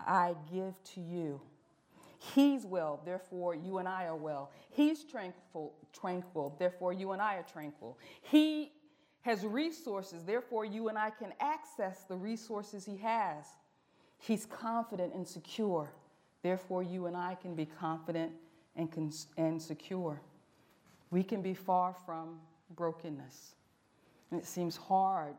I 0.00 0.34
give 0.52 0.74
to 0.94 1.00
you. 1.00 1.40
He's 2.18 2.66
well, 2.66 3.00
therefore 3.04 3.54
you 3.54 3.78
and 3.78 3.86
I 3.86 4.06
are 4.06 4.16
well. 4.16 4.50
He's 4.70 5.04
tranquil, 5.04 5.74
tranquil, 5.92 6.56
therefore 6.58 6.92
you 6.92 7.12
and 7.12 7.22
I 7.22 7.36
are 7.36 7.44
tranquil. 7.44 7.96
He 8.22 8.72
has 9.22 9.44
resources, 9.44 10.24
therefore 10.24 10.64
you 10.64 10.88
and 10.88 10.98
I 10.98 11.10
can 11.10 11.32
access 11.40 12.04
the 12.04 12.16
resources 12.16 12.84
he 12.84 12.96
has. 12.98 13.46
He's 14.18 14.46
confident 14.46 15.14
and 15.14 15.26
secure, 15.26 15.92
therefore 16.42 16.82
you 16.82 17.06
and 17.06 17.16
I 17.16 17.36
can 17.36 17.54
be 17.54 17.66
confident 17.66 18.32
and, 18.74 18.90
cons- 18.90 19.28
and 19.36 19.60
secure. 19.62 20.20
We 21.10 21.22
can 21.22 21.40
be 21.40 21.54
far 21.54 21.94
from 22.04 22.40
brokenness. 22.74 23.54
And 24.30 24.40
it 24.40 24.46
seems 24.46 24.76
hard 24.76 25.34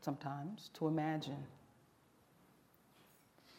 sometimes 0.00 0.70
to 0.74 0.88
imagine. 0.88 1.44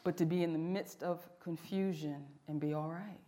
But 0.03 0.17
to 0.17 0.25
be 0.25 0.43
in 0.43 0.53
the 0.53 0.59
midst 0.59 1.03
of 1.03 1.27
confusion 1.41 2.25
and 2.47 2.59
be 2.59 2.73
all 2.73 2.89
right. 2.89 3.19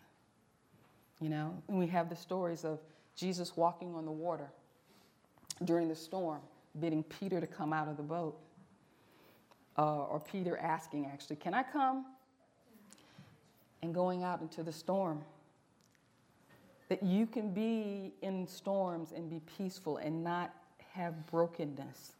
You 1.19 1.29
know, 1.29 1.61
and 1.67 1.77
we 1.77 1.87
have 1.87 2.09
the 2.09 2.15
stories 2.15 2.65
of 2.65 2.79
Jesus 3.15 3.55
walking 3.55 3.93
on 3.93 4.05
the 4.05 4.11
water 4.11 4.49
during 5.65 5.87
the 5.87 5.95
storm, 5.95 6.41
bidding 6.79 7.03
Peter 7.03 7.39
to 7.39 7.47
come 7.47 7.73
out 7.73 7.87
of 7.87 7.97
the 7.97 8.03
boat. 8.03 8.37
Uh, 9.77 10.05
or 10.05 10.19
Peter 10.19 10.57
asking, 10.57 11.05
actually, 11.05 11.35
Can 11.35 11.53
I 11.53 11.63
come? 11.63 12.05
And 13.83 13.93
going 13.93 14.23
out 14.23 14.41
into 14.41 14.63
the 14.63 14.71
storm 14.71 15.23
that 16.91 17.01
you 17.01 17.25
can 17.25 17.53
be 17.53 18.13
in 18.21 18.45
storms 18.45 19.13
and 19.15 19.29
be 19.29 19.39
peaceful 19.57 19.95
and 19.95 20.23
not 20.23 20.53
have 20.93 21.25
brokenness. 21.27 22.11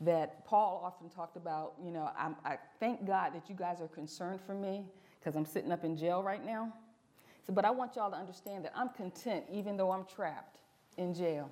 That 0.00 0.46
Paul 0.46 0.80
often 0.84 1.10
talked 1.10 1.36
about, 1.36 1.74
you 1.82 1.90
know, 1.90 2.10
I'm, 2.16 2.34
i 2.44 2.56
thank 2.78 3.06
God 3.06 3.34
that 3.34 3.50
you 3.50 3.54
guys 3.54 3.82
are 3.82 3.88
concerned 3.88 4.40
for 4.40 4.54
me 4.54 4.86
because 5.18 5.36
I'm 5.36 5.44
sitting 5.44 5.70
up 5.70 5.84
in 5.84 5.96
jail 5.96 6.22
right 6.22 6.44
now. 6.44 6.72
So, 7.46 7.52
but 7.52 7.64
I 7.64 7.70
want 7.70 7.96
y'all 7.96 8.10
to 8.10 8.16
understand 8.16 8.64
that 8.64 8.72
I'm 8.74 8.88
content 8.90 9.44
even 9.52 9.76
though 9.76 9.90
I'm 9.90 10.04
trapped 10.04 10.58
in 10.96 11.14
jail. 11.14 11.50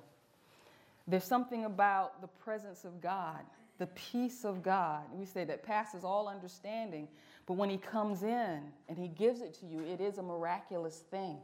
There's 1.07 1.23
something 1.23 1.65
about 1.65 2.21
the 2.21 2.27
presence 2.27 2.85
of 2.85 3.01
God, 3.01 3.41
the 3.79 3.87
peace 3.87 4.45
of 4.45 4.61
God. 4.61 5.03
We 5.11 5.25
say 5.25 5.43
that 5.45 5.63
passes 5.63 6.03
all 6.03 6.27
understanding, 6.27 7.07
but 7.47 7.53
when 7.53 7.69
He 7.69 7.77
comes 7.77 8.23
in 8.23 8.61
and 8.87 8.97
He 8.97 9.07
gives 9.07 9.41
it 9.41 9.55
to 9.59 9.65
you, 9.65 9.81
it 9.81 10.01
is 10.01 10.19
a 10.19 10.23
miraculous 10.23 11.03
thing 11.11 11.37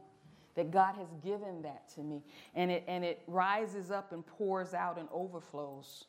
that 0.54 0.70
God 0.70 0.94
has 0.96 1.08
given 1.22 1.62
that 1.62 1.88
to 1.94 2.00
me. 2.00 2.22
And 2.54 2.70
it, 2.70 2.84
and 2.88 3.04
it 3.04 3.22
rises 3.26 3.90
up 3.90 4.12
and 4.12 4.26
pours 4.26 4.72
out 4.72 4.98
and 4.98 5.08
overflows. 5.12 6.04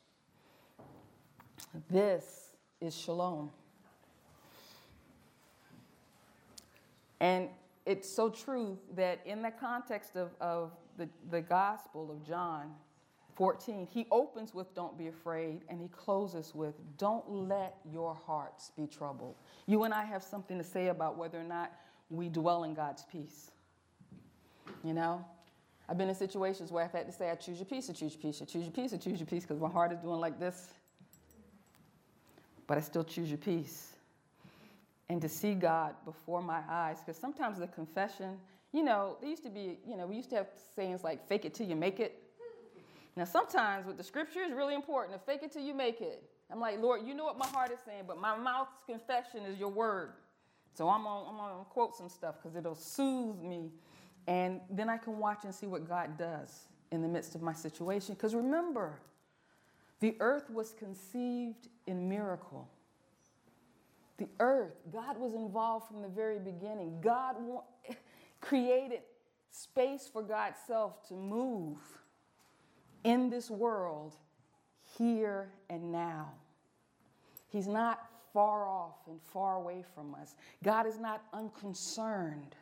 This 1.90 2.52
is 2.82 2.96
shalom. 2.96 3.52
And 7.20 7.50
it's 7.86 8.10
so 8.10 8.30
true 8.30 8.78
that 8.96 9.22
in 9.26 9.42
the 9.42 9.52
context 9.52 10.16
of, 10.16 10.30
of 10.40 10.72
the, 10.98 11.08
the 11.32 11.42
Gospel 11.42 12.12
of 12.12 12.26
John 12.26 12.74
14, 13.36 13.88
he 13.92 14.08
opens 14.12 14.54
with, 14.54 14.74
Don't 14.74 14.98
be 14.98 15.08
afraid, 15.08 15.62
and 15.70 15.80
he 15.80 15.88
closes 15.90 16.54
with, 16.56 16.76
Don't 16.98 17.30
let 17.30 17.78
your 17.92 18.14
hearts 18.14 18.72
be 18.76 18.88
troubled. 18.88 19.36
You 19.68 19.84
and 19.84 19.94
I 19.94 20.04
have 20.04 20.24
something 20.24 20.58
to 20.58 20.64
say 20.64 20.88
about 20.88 21.18
whether 21.18 21.40
or 21.40 21.44
not 21.44 21.72
we 22.10 22.30
dwell 22.30 22.64
in 22.64 22.74
God's 22.74 23.04
peace. 23.12 23.52
You 24.84 24.94
know? 24.94 25.24
I've 25.88 25.98
been 25.98 26.10
in 26.10 26.16
situations 26.16 26.72
where 26.72 26.84
I've 26.84 26.92
had 26.92 27.06
to 27.06 27.14
say, 27.14 27.30
I 27.30 27.36
choose 27.36 27.58
your 27.58 27.66
peace, 27.66 27.90
I 27.90 27.94
choose 27.94 28.14
your 28.14 28.22
peace, 28.22 28.42
I 28.42 28.46
choose 28.46 28.64
your 28.64 28.72
peace, 28.72 28.94
I 28.94 28.98
choose 28.98 29.20
your 29.20 29.28
peace, 29.28 29.44
because 29.44 29.62
my 29.62 29.70
heart 29.70 29.92
is 29.94 30.00
doing 30.00 30.20
like 30.20 30.40
this. 30.40 30.74
But 32.68 32.78
I 32.78 32.82
still 32.82 33.04
choose 33.04 33.30
your 33.30 33.38
peace. 33.38 33.94
And 35.10 35.22
to 35.22 35.30
see 35.30 35.54
God 35.54 35.96
before 36.04 36.42
my 36.42 36.62
eyes, 36.70 37.00
because 37.00 37.20
sometimes 37.20 37.60
the 37.60 37.68
confession, 37.68 38.38
you 38.74 38.84
know, 38.84 39.16
there 39.22 39.30
used 39.30 39.44
to 39.44 39.50
be, 39.50 39.80
you 39.88 39.96
know, 39.96 40.06
we 40.06 40.18
used 40.18 40.30
to 40.32 40.36
have 40.36 40.48
sayings 40.76 41.04
like, 41.04 41.26
fake 41.28 41.46
it 41.46 41.54
till 41.54 41.68
you 41.68 41.76
make 41.78 42.00
it. 42.00 42.22
Now, 43.16 43.24
sometimes 43.24 43.88
with 43.88 43.98
the 43.98 44.04
scripture, 44.04 44.42
it's 44.42 44.54
really 44.54 44.76
important 44.76 45.18
to 45.18 45.26
fake 45.26 45.42
it 45.44 45.52
till 45.52 45.64
you 45.64 45.74
make 45.74 46.02
it. 46.02 46.24
I'm 46.52 46.60
like, 46.60 46.80
Lord, 46.80 47.02
you 47.06 47.14
know 47.14 47.26
what 47.26 47.38
my 47.38 47.48
heart 47.48 47.72
is 47.72 47.80
saying, 47.86 48.04
but 48.06 48.20
my 48.20 48.38
mouth's 48.38 48.76
confession 48.86 49.44
is 49.46 49.58
your 49.58 49.70
word. 49.70 50.12
So 50.74 50.88
I'm 50.90 51.04
going 51.04 51.26
I'm 51.28 51.38
to 51.38 51.66
quote 51.70 51.96
some 51.96 52.10
stuff 52.10 52.36
because 52.36 52.56
it'll 52.56 52.76
soothe 52.76 53.42
me 53.42 53.72
and 54.28 54.60
then 54.70 54.90
I 54.90 54.98
can 54.98 55.18
watch 55.18 55.46
and 55.46 55.56
see 55.56 55.66
what 55.66 55.88
God 55.88 56.18
does 56.18 56.68
in 56.92 57.02
the 57.02 57.08
midst 57.08 57.34
of 57.34 57.42
my 57.42 57.54
situation. 57.54 58.14
Because 58.14 58.36
remember, 58.36 59.00
the 60.00 60.16
earth 60.20 60.50
was 60.50 60.74
conceived 60.74 61.70
in 61.88 62.08
miracle. 62.08 62.70
The 64.18 64.28
earth, 64.40 64.74
God 64.92 65.18
was 65.18 65.34
involved 65.34 65.88
from 65.88 66.02
the 66.02 66.08
very 66.08 66.40
beginning. 66.40 67.02
God 67.02 67.36
created 68.42 69.02
space 69.52 70.10
for 70.12 70.22
God's 70.22 70.58
self 70.66 71.08
to 71.08 71.14
move 71.14 71.78
in 73.04 73.30
this 73.30 73.50
world 73.50 74.16
here 74.98 75.50
and 75.70 75.92
now. 75.92 76.34
He's 77.50 77.68
not 77.68 78.10
far 78.34 78.68
off 78.68 78.98
and 79.08 79.20
far 79.34 79.56
away 79.56 79.84
from 79.96 80.14
us. 80.16 80.36
God 80.64 80.86
is 80.86 81.00
not 81.00 81.24
unconcerned 81.34 82.56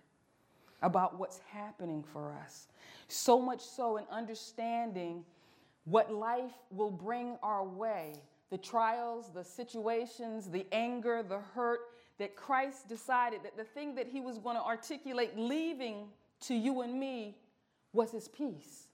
about 0.82 1.18
what's 1.18 1.40
happening 1.52 2.04
for 2.14 2.34
us. 2.34 2.68
So 3.08 3.42
much 3.42 3.62
so 3.62 3.98
in 3.98 4.06
understanding 4.12 5.24
what 5.86 6.12
life 6.12 6.54
will 6.72 6.92
bring 6.92 7.38
our 7.42 7.64
way 7.64 8.16
the 8.52 8.58
trials, 8.58 9.32
the 9.34 9.44
situations, 9.44 10.50
the 10.50 10.66
anger, 10.72 11.24
the 11.24 11.40
hurt 11.40 11.80
that 12.20 12.36
Christ 12.36 12.88
decided 12.88 13.42
that 13.44 13.58
the 13.58 13.64
thing 13.64 13.96
that 13.96 14.08
he 14.08 14.22
was 14.22 14.38
going 14.38 14.56
to 14.56 14.62
articulate 14.62 15.38
leaving 15.38 16.08
to 16.42 16.54
you 16.54 16.82
and 16.82 16.98
me 16.98 17.36
was 17.92 18.12
his 18.12 18.28
peace. 18.28 18.88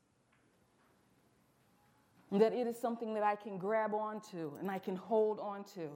That 2.32 2.54
it 2.54 2.66
is 2.66 2.80
something 2.80 3.14
that 3.16 3.24
I 3.24 3.36
can 3.36 3.58
grab 3.58 3.94
onto 3.94 4.54
and 4.60 4.72
I 4.72 4.80
can 4.80 4.96
hold 4.96 5.40
onto. 5.40 5.90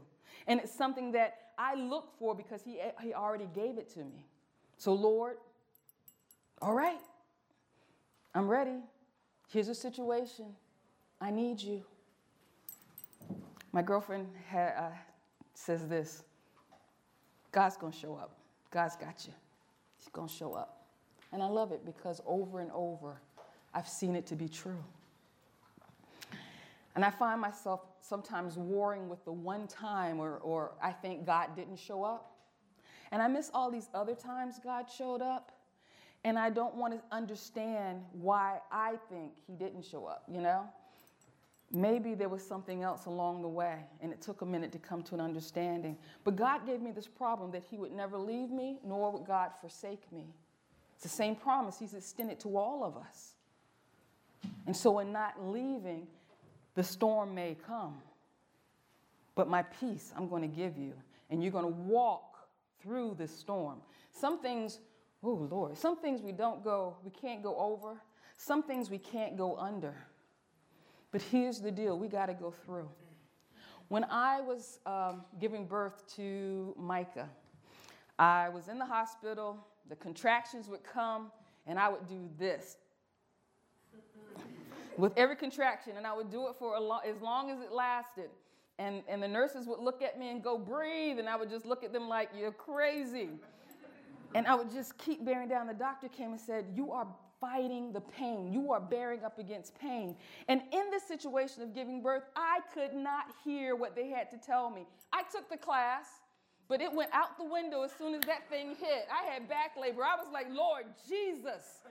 And 0.47 0.59
it's 0.59 0.73
something 0.73 1.13
that 1.13 1.37
I 1.57 1.75
look 1.75 2.09
for 2.19 2.35
because 2.35 2.61
he, 2.61 2.79
he 3.01 3.13
already 3.13 3.47
gave 3.55 3.77
it 3.77 3.89
to 3.93 3.99
me. 3.99 4.25
So, 4.77 4.93
Lord, 4.93 5.37
all 6.61 6.73
right, 6.73 6.99
I'm 8.33 8.49
ready. 8.49 8.79
Here's 9.47 9.69
a 9.69 9.75
situation. 9.75 10.55
I 11.22 11.31
need 11.31 11.62
you. 11.62 11.84
My 13.72 13.81
girlfriend 13.81 14.27
uh, 14.53 14.89
says 15.53 15.88
this 15.88 16.24
God's 17.51 17.77
to 17.77 17.91
show 17.91 18.15
up. 18.15 18.38
God's 18.72 18.95
got 18.95 19.25
you. 19.25 19.34
He's 19.98 20.07
to 20.07 20.34
show 20.34 20.53
up. 20.53 20.86
And 21.31 21.41
I 21.41 21.48
love 21.48 21.72
it 21.72 21.86
because 21.86 22.22
over 22.25 22.60
and 22.60 22.72
over, 22.72 23.19
I've 23.74 23.88
seen 23.88 24.15
it 24.15 24.25
to 24.27 24.36
be 24.36 24.48
true. 24.48 24.84
And 26.95 27.03
I 27.03 27.10
find 27.10 27.41
myself 27.41 27.81
sometimes 28.01 28.57
warring 28.57 29.10
with 29.10 29.24
the 29.25 29.31
one 29.31 29.67
time 29.67 30.19
or, 30.19 30.38
or 30.38 30.72
I 30.81 30.91
think 30.91 31.25
God 31.25 31.55
didn't 31.55 31.77
show 31.77 32.03
up. 32.03 32.31
And 33.12 33.22
I 33.22 33.27
miss 33.27 33.51
all 33.53 33.69
these 33.69 33.89
other 33.93 34.15
times 34.15 34.60
God 34.63 34.86
showed 34.89 35.22
up. 35.22 35.51
And 36.24 36.39
I 36.39 36.50
don't 36.50 36.75
want 36.75 36.93
to 36.93 37.01
understand 37.15 38.01
why 38.13 38.60
I 38.72 38.95
think 39.10 39.34
he 39.45 39.53
didn't 39.53 39.84
show 39.84 40.05
up, 40.05 40.24
you 40.31 40.41
know? 40.41 40.67
Maybe 41.72 42.13
there 42.13 42.29
was 42.29 42.45
something 42.45 42.84
else 42.84 43.05
along 43.05 43.41
the 43.41 43.48
way, 43.48 43.79
and 44.01 44.12
it 44.12 44.22
took 44.22 44.41
a 44.41 44.45
minute 44.45 44.72
to 44.74 44.79
come 44.79 45.03
to 45.03 45.15
an 45.15 45.22
understanding. 45.22 45.98
But 46.24 46.36
God 46.36 46.65
gave 46.65 46.81
me 46.81 46.91
this 46.91 47.07
problem 47.07 47.51
that 47.51 47.63
He 47.69 47.77
would 47.77 47.91
never 47.91 48.17
leave 48.17 48.50
me, 48.50 48.79
nor 48.84 49.12
would 49.12 49.25
God 49.25 49.51
forsake 49.62 50.12
me. 50.12 50.25
It's 50.93 51.03
the 51.03 51.10
same 51.10 51.36
promise 51.36 51.77
He's 51.79 51.93
extended 51.93 52.39
to 52.41 52.57
all 52.57 52.84
of 52.84 52.98
us. 52.98 53.34
And 54.67 54.75
so, 54.75 55.00
in 55.00 55.12
not 55.12 55.34
leaving, 55.43 56.07
the 56.75 56.84
storm 56.84 57.34
may 57.34 57.55
come. 57.65 58.01
But 59.34 59.50
my 59.50 59.63
peace 59.63 60.13
I'm 60.15 60.29
going 60.29 60.41
to 60.41 60.55
give 60.55 60.77
you, 60.77 60.93
and 61.29 61.43
you're 61.43 61.51
going 61.51 61.65
to 61.65 61.81
walk 61.81 62.48
through 62.81 63.15
this 63.17 63.36
storm. 63.38 63.81
Some 64.12 64.41
things, 64.41 64.79
oh 65.24 65.48
Lord, 65.51 65.77
some 65.77 65.98
things 65.98 66.22
we 66.22 66.31
don't 66.31 66.63
go, 66.63 66.95
we 67.03 67.12
can't 67.12 67.43
go 67.43 67.57
over. 67.57 68.01
Some 68.38 68.63
things 68.63 68.89
we 68.89 68.98
can't 68.98 69.38
go 69.38 69.57
under. 69.57 69.95
But 71.15 71.22
here's 71.22 71.62
the 71.62 71.72
deal 71.72 71.98
we 71.98 72.10
got 72.10 72.25
to 72.25 72.34
go 72.34 72.51
through. 72.51 72.89
When 73.88 74.03
I 74.03 74.41
was 74.41 74.79
um, 74.86 75.22
giving 75.39 75.65
birth 75.65 76.03
to 76.17 76.75
Micah, 76.77 77.29
I 78.19 78.50
was 78.50 78.67
in 78.67 78.77
the 78.77 78.86
hospital, 78.86 79.65
the 79.88 79.95
contractions 79.95 80.67
would 80.67 80.84
come, 80.84 81.31
and 81.67 81.79
I 81.79 81.88
would 81.88 82.05
do 82.10 82.29
this 82.38 82.75
with 84.98 85.13
every 85.15 85.38
contraction, 85.38 85.93
and 85.95 86.05
I 86.05 86.12
would 86.12 86.29
do 86.29 86.50
it 86.50 86.57
for 86.60 86.77
lo- 86.77 87.00
as 87.07 87.22
long 87.22 87.50
as 87.50 87.62
it 87.62 87.72
lasted. 87.72 88.29
And, 88.77 89.01
and 89.07 89.24
the 89.24 89.29
nurses 89.29 89.67
would 89.67 89.79
look 89.79 90.01
at 90.01 90.19
me 90.19 90.31
and 90.31 90.43
go, 90.43 90.57
breathe, 90.57 91.17
and 91.17 91.29
I 91.29 91.38
would 91.38 91.50
just 91.50 91.65
look 91.65 91.86
at 91.86 91.93
them 91.93 92.10
like, 92.10 92.31
you're 92.38 92.51
crazy. 92.51 93.29
And 94.34 94.45
I 94.48 94.55
would 94.55 94.69
just 94.69 94.98
keep 94.98 95.24
bearing 95.24 95.48
down. 95.48 95.67
The 95.67 95.74
doctor 95.75 96.10
came 96.10 96.31
and 96.31 96.41
said, 96.41 96.65
You 96.75 96.91
are 96.91 97.07
fighting 97.39 97.92
the 97.92 98.01
pain. 98.01 98.51
You 98.51 98.72
are 98.72 98.80
bearing 98.80 99.24
up 99.24 99.39
against 99.39 99.77
pain. 99.80 100.15
And 100.48 100.62
in 100.72 100.89
this 100.92 101.04
situation 101.08 101.63
of 101.63 101.74
giving 101.74 102.01
birth, 102.01 102.24
I 102.36 102.60
could 102.74 102.94
not 102.94 103.25
hear 103.44 103.75
what 103.75 103.96
they 103.96 104.10
had 104.10 104.30
to 104.32 104.38
tell 104.38 104.70
me. 104.70 104.86
I 105.13 105.24
took 105.32 105.50
the 105.50 105.58
class, 105.58 106.06
but 106.68 106.82
it 106.82 106.92
went 106.92 107.12
out 107.13 107.38
the 107.38 107.46
window 107.46 107.84
as 107.84 107.92
soon 107.98 108.15
as 108.15 108.22
that 108.22 108.50
thing 108.50 108.75
hit. 108.80 109.08
I 109.12 109.32
had 109.32 109.48
back 109.48 109.72
labor. 109.80 110.04
I 110.04 110.15
was 110.15 110.27
like, 110.32 110.48
Lord 110.51 110.86
Jesus. 111.08 111.86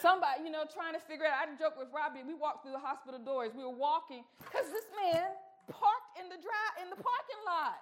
Somebody, 0.00 0.44
you 0.44 0.50
know, 0.50 0.64
trying 0.72 0.94
to 0.94 1.02
figure 1.04 1.26
out. 1.26 1.46
I 1.46 1.52
joke 1.60 1.78
with 1.78 1.88
Robbie. 1.94 2.24
We 2.26 2.34
walked 2.34 2.64
through 2.64 2.72
the 2.72 2.82
hospital 2.82 3.20
doors. 3.20 3.52
We 3.54 3.62
were 3.62 3.76
walking 3.76 4.24
because 4.40 4.66
this 4.72 4.88
man 4.96 5.36
parked 5.68 6.18
in 6.18 6.26
the 6.26 6.40
drive 6.40 6.74
in 6.82 6.90
the 6.90 6.98
parking 6.98 7.42
lot 7.46 7.78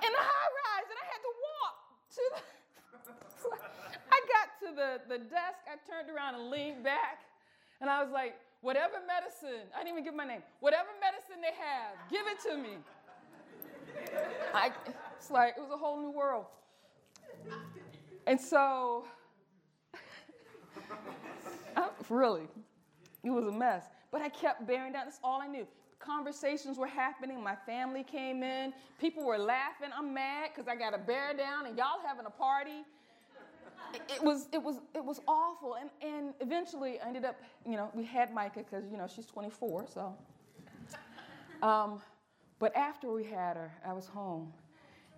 in 0.00 0.10
the 0.12 0.22
high 0.22 0.50
rise, 0.64 0.88
and 0.88 0.98
I 0.98 1.06
had 1.10 1.22
to 1.24 1.32
walk 1.34 1.74
to 2.14 2.22
the. 2.36 2.59
I 4.12 4.20
got 4.26 4.58
to 4.60 4.74
the, 4.74 5.00
the 5.08 5.18
desk, 5.24 5.64
I 5.66 5.76
turned 5.88 6.10
around 6.14 6.34
and 6.34 6.50
leaned 6.50 6.84
back, 6.84 7.20
and 7.80 7.88
I 7.88 8.02
was 8.02 8.12
like, 8.12 8.34
whatever 8.60 9.00
medicine, 9.06 9.68
I 9.74 9.78
didn't 9.78 9.92
even 9.92 10.04
give 10.04 10.14
my 10.14 10.26
name, 10.26 10.42
whatever 10.60 10.88
medicine 11.00 11.40
they 11.40 11.54
have, 11.56 11.96
give 12.10 12.26
it 12.26 12.38
to 12.48 12.56
me. 12.56 12.76
I, 14.54 14.72
it's 15.16 15.30
like, 15.30 15.54
it 15.56 15.60
was 15.60 15.70
a 15.72 15.76
whole 15.76 16.00
new 16.00 16.10
world. 16.10 16.46
And 18.26 18.40
so, 18.40 19.04
really, 22.08 22.48
it 23.24 23.30
was 23.30 23.46
a 23.46 23.52
mess. 23.52 23.84
But 24.10 24.22
I 24.22 24.28
kept 24.28 24.66
bearing 24.66 24.92
down. 24.92 25.04
That's 25.04 25.20
all 25.22 25.40
I 25.40 25.46
knew. 25.46 25.66
Conversations 26.00 26.78
were 26.78 26.86
happening. 26.86 27.42
My 27.42 27.56
family 27.66 28.02
came 28.02 28.42
in. 28.42 28.72
People 28.98 29.24
were 29.24 29.38
laughing. 29.38 29.90
I'm 29.96 30.12
mad 30.12 30.50
because 30.52 30.66
I 30.66 30.74
got 30.74 30.90
to 30.90 30.98
bear 30.98 31.34
down, 31.34 31.66
and 31.66 31.76
y'all 31.76 32.00
having 32.04 32.26
a 32.26 32.30
party 32.30 32.84
it, 33.94 34.22
was 34.22 34.48
it 34.52 34.62
was 34.62 34.76
it 34.94 35.04
was 35.04 35.20
awful 35.26 35.76
and 35.80 35.90
and 36.02 36.34
eventually 36.40 37.00
I 37.00 37.08
ended 37.08 37.24
up 37.24 37.36
you 37.66 37.76
know 37.76 37.90
we 37.94 38.04
had 38.04 38.32
Micah 38.32 38.60
because 38.60 38.84
you 38.90 38.96
know 38.96 39.06
she's 39.06 39.26
24 39.26 39.86
so 39.92 40.14
um, 41.62 42.00
but 42.58 42.74
after 42.76 43.10
we 43.10 43.24
had 43.24 43.56
her 43.56 43.72
I 43.86 43.92
was 43.92 44.06
home 44.06 44.52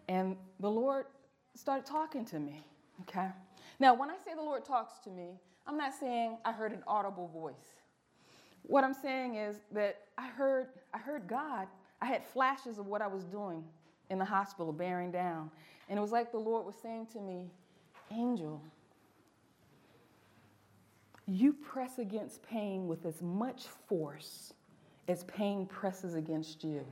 and 0.08 0.36
the 0.60 0.70
Lord 0.70 1.06
started 1.54 1.86
talking 1.86 2.24
to 2.26 2.38
me 2.38 2.64
okay 3.02 3.28
now 3.78 3.94
when 3.94 4.10
I 4.10 4.16
say 4.24 4.34
the 4.34 4.42
Lord 4.42 4.64
talks 4.64 4.98
to 5.04 5.10
me 5.10 5.40
I'm 5.66 5.76
not 5.76 5.92
saying 5.94 6.38
I 6.44 6.52
heard 6.52 6.72
an 6.72 6.82
audible 6.86 7.28
voice 7.28 7.81
what 8.62 8.84
I'm 8.84 8.94
saying 8.94 9.36
is 9.36 9.56
that 9.72 10.00
I 10.16 10.28
heard 10.28 10.68
I 10.94 10.98
heard 10.98 11.26
God. 11.26 11.66
I 12.00 12.06
had 12.06 12.24
flashes 12.24 12.78
of 12.78 12.86
what 12.86 13.00
I 13.00 13.06
was 13.06 13.24
doing 13.24 13.64
in 14.10 14.18
the 14.18 14.24
hospital 14.24 14.72
bearing 14.72 15.10
down. 15.10 15.50
And 15.88 15.98
it 15.98 16.02
was 16.02 16.12
like 16.12 16.32
the 16.32 16.38
Lord 16.38 16.66
was 16.66 16.74
saying 16.82 17.06
to 17.12 17.20
me 17.20 17.50
angel, 18.10 18.62
you 21.26 21.52
press 21.52 21.98
against 21.98 22.42
pain 22.42 22.86
with 22.88 23.06
as 23.06 23.22
much 23.22 23.64
force 23.88 24.52
as 25.08 25.24
pain 25.24 25.66
presses 25.66 26.14
against 26.14 26.64
you. 26.64 26.84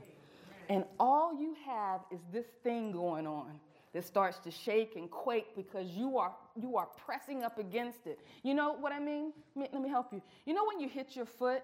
And 0.69 0.85
all 0.99 1.33
you 1.39 1.55
have 1.65 2.01
is 2.11 2.21
this 2.31 2.45
thing 2.63 2.91
going 2.91 3.27
on 3.27 3.59
that 3.93 4.05
starts 4.05 4.39
to 4.39 4.51
shake 4.51 4.95
and 4.95 5.09
quake 5.11 5.55
because 5.55 5.89
you 5.91 6.17
are 6.17 6.33
you 6.55 6.77
are 6.77 6.87
pressing 7.05 7.43
up 7.43 7.59
against 7.59 8.07
it. 8.07 8.19
You 8.43 8.53
know 8.53 8.73
what 8.73 8.91
I 8.91 8.99
mean? 8.99 9.33
Let 9.55 9.73
me 9.73 9.89
help 9.89 10.13
you. 10.13 10.21
You 10.45 10.53
know 10.53 10.65
when 10.65 10.79
you 10.79 10.87
hit 10.87 11.15
your 11.15 11.25
foot 11.25 11.63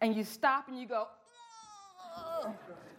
and 0.00 0.14
you 0.14 0.24
stop 0.24 0.68
and 0.68 0.78
you 0.78 0.86
go, 0.86 1.08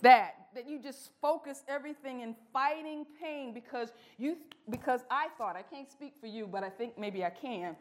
that 0.01 0.35
that 0.53 0.67
you 0.67 0.79
just 0.79 1.11
focus 1.21 1.63
everything 1.67 2.21
in 2.21 2.35
fighting 2.51 3.05
pain 3.21 3.53
because 3.53 3.93
you 4.17 4.37
because 4.69 5.01
I 5.09 5.27
thought 5.37 5.55
I 5.55 5.61
can't 5.61 5.89
speak 5.89 6.15
for 6.19 6.27
you, 6.27 6.47
but 6.47 6.63
I 6.63 6.69
think 6.69 6.97
maybe 6.97 7.23
I 7.23 7.29
can. 7.29 7.75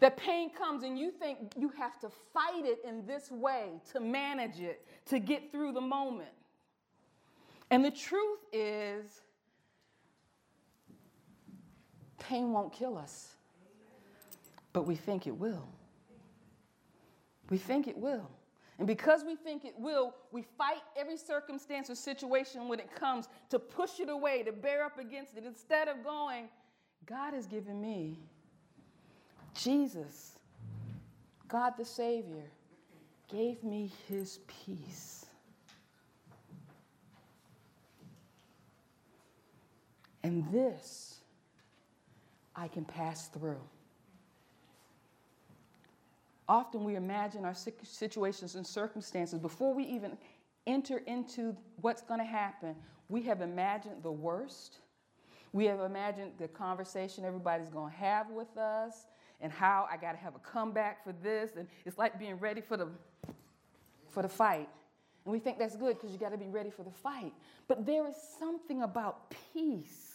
That 0.00 0.16
pain 0.16 0.50
comes 0.50 0.84
and 0.84 0.98
you 0.98 1.10
think 1.10 1.38
you 1.56 1.70
have 1.76 1.98
to 2.00 2.08
fight 2.32 2.64
it 2.64 2.78
in 2.86 3.04
this 3.06 3.30
way 3.30 3.80
to 3.92 4.00
manage 4.00 4.60
it, 4.60 4.86
to 5.06 5.18
get 5.18 5.50
through 5.50 5.72
the 5.72 5.80
moment. 5.80 6.30
And 7.70 7.84
the 7.84 7.90
truth 7.90 8.38
is, 8.52 9.20
pain 12.18 12.52
won't 12.52 12.72
kill 12.72 12.96
us, 12.96 13.34
but 14.72 14.86
we 14.86 14.94
think 14.94 15.26
it 15.26 15.36
will. 15.36 15.68
We 17.50 17.58
think 17.58 17.88
it 17.88 17.96
will. 17.96 18.28
And 18.78 18.86
because 18.86 19.24
we 19.24 19.34
think 19.34 19.64
it 19.64 19.74
will, 19.76 20.14
we 20.30 20.42
fight 20.56 20.82
every 20.96 21.16
circumstance 21.16 21.90
or 21.90 21.96
situation 21.96 22.68
when 22.68 22.78
it 22.78 22.94
comes 22.94 23.28
to 23.50 23.58
push 23.58 23.98
it 23.98 24.08
away, 24.08 24.44
to 24.44 24.52
bear 24.52 24.84
up 24.84 24.98
against 24.98 25.36
it, 25.36 25.44
instead 25.44 25.88
of 25.88 26.04
going, 26.04 26.48
God 27.04 27.34
has 27.34 27.46
given 27.46 27.80
me 27.80 28.20
Jesus, 29.54 30.38
God 31.48 31.72
the 31.76 31.84
Savior, 31.84 32.44
gave 33.28 33.64
me 33.64 33.90
his 34.08 34.38
peace. 34.64 35.26
And 40.22 40.50
this 40.52 41.17
I 42.58 42.66
can 42.66 42.84
pass 42.84 43.28
through. 43.28 43.60
Often 46.48 46.82
we 46.82 46.96
imagine 46.96 47.44
our 47.44 47.54
situations 47.54 48.56
and 48.56 48.66
circumstances 48.66 49.38
before 49.38 49.72
we 49.72 49.84
even 49.84 50.18
enter 50.66 50.98
into 51.06 51.56
what's 51.82 52.02
going 52.02 52.18
to 52.18 52.26
happen. 52.26 52.74
We 53.08 53.22
have 53.22 53.42
imagined 53.42 54.02
the 54.02 54.10
worst. 54.10 54.78
We 55.52 55.66
have 55.66 55.80
imagined 55.80 56.32
the 56.38 56.48
conversation 56.48 57.24
everybody's 57.24 57.68
going 57.68 57.92
to 57.92 57.98
have 57.98 58.28
with 58.30 58.56
us 58.56 59.06
and 59.40 59.52
how 59.52 59.86
I 59.90 59.96
got 59.96 60.12
to 60.12 60.18
have 60.18 60.34
a 60.34 60.40
comeback 60.40 61.04
for 61.04 61.12
this. 61.12 61.52
And 61.56 61.68
it's 61.86 61.96
like 61.96 62.18
being 62.18 62.40
ready 62.40 62.60
for 62.60 62.76
the, 62.76 62.88
for 64.08 64.22
the 64.22 64.28
fight. 64.28 64.68
And 65.24 65.32
we 65.32 65.38
think 65.38 65.58
that's 65.58 65.76
good 65.76 65.96
because 65.96 66.10
you 66.10 66.18
got 66.18 66.32
to 66.32 66.38
be 66.38 66.48
ready 66.48 66.70
for 66.70 66.82
the 66.82 66.90
fight. 66.90 67.32
But 67.68 67.86
there 67.86 68.08
is 68.08 68.16
something 68.38 68.82
about 68.82 69.32
peace 69.52 70.07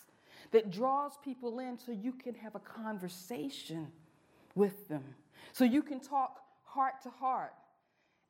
that 0.53 0.71
draws 0.71 1.17
people 1.23 1.59
in 1.59 1.77
so 1.77 1.91
you 1.91 2.13
can 2.13 2.33
have 2.33 2.55
a 2.55 2.59
conversation 2.59 3.91
with 4.55 4.87
them 4.87 5.03
so 5.51 5.65
you 5.65 5.83
can 5.83 5.99
talk 5.99 6.39
heart 6.63 7.01
to 7.03 7.09
heart 7.09 7.53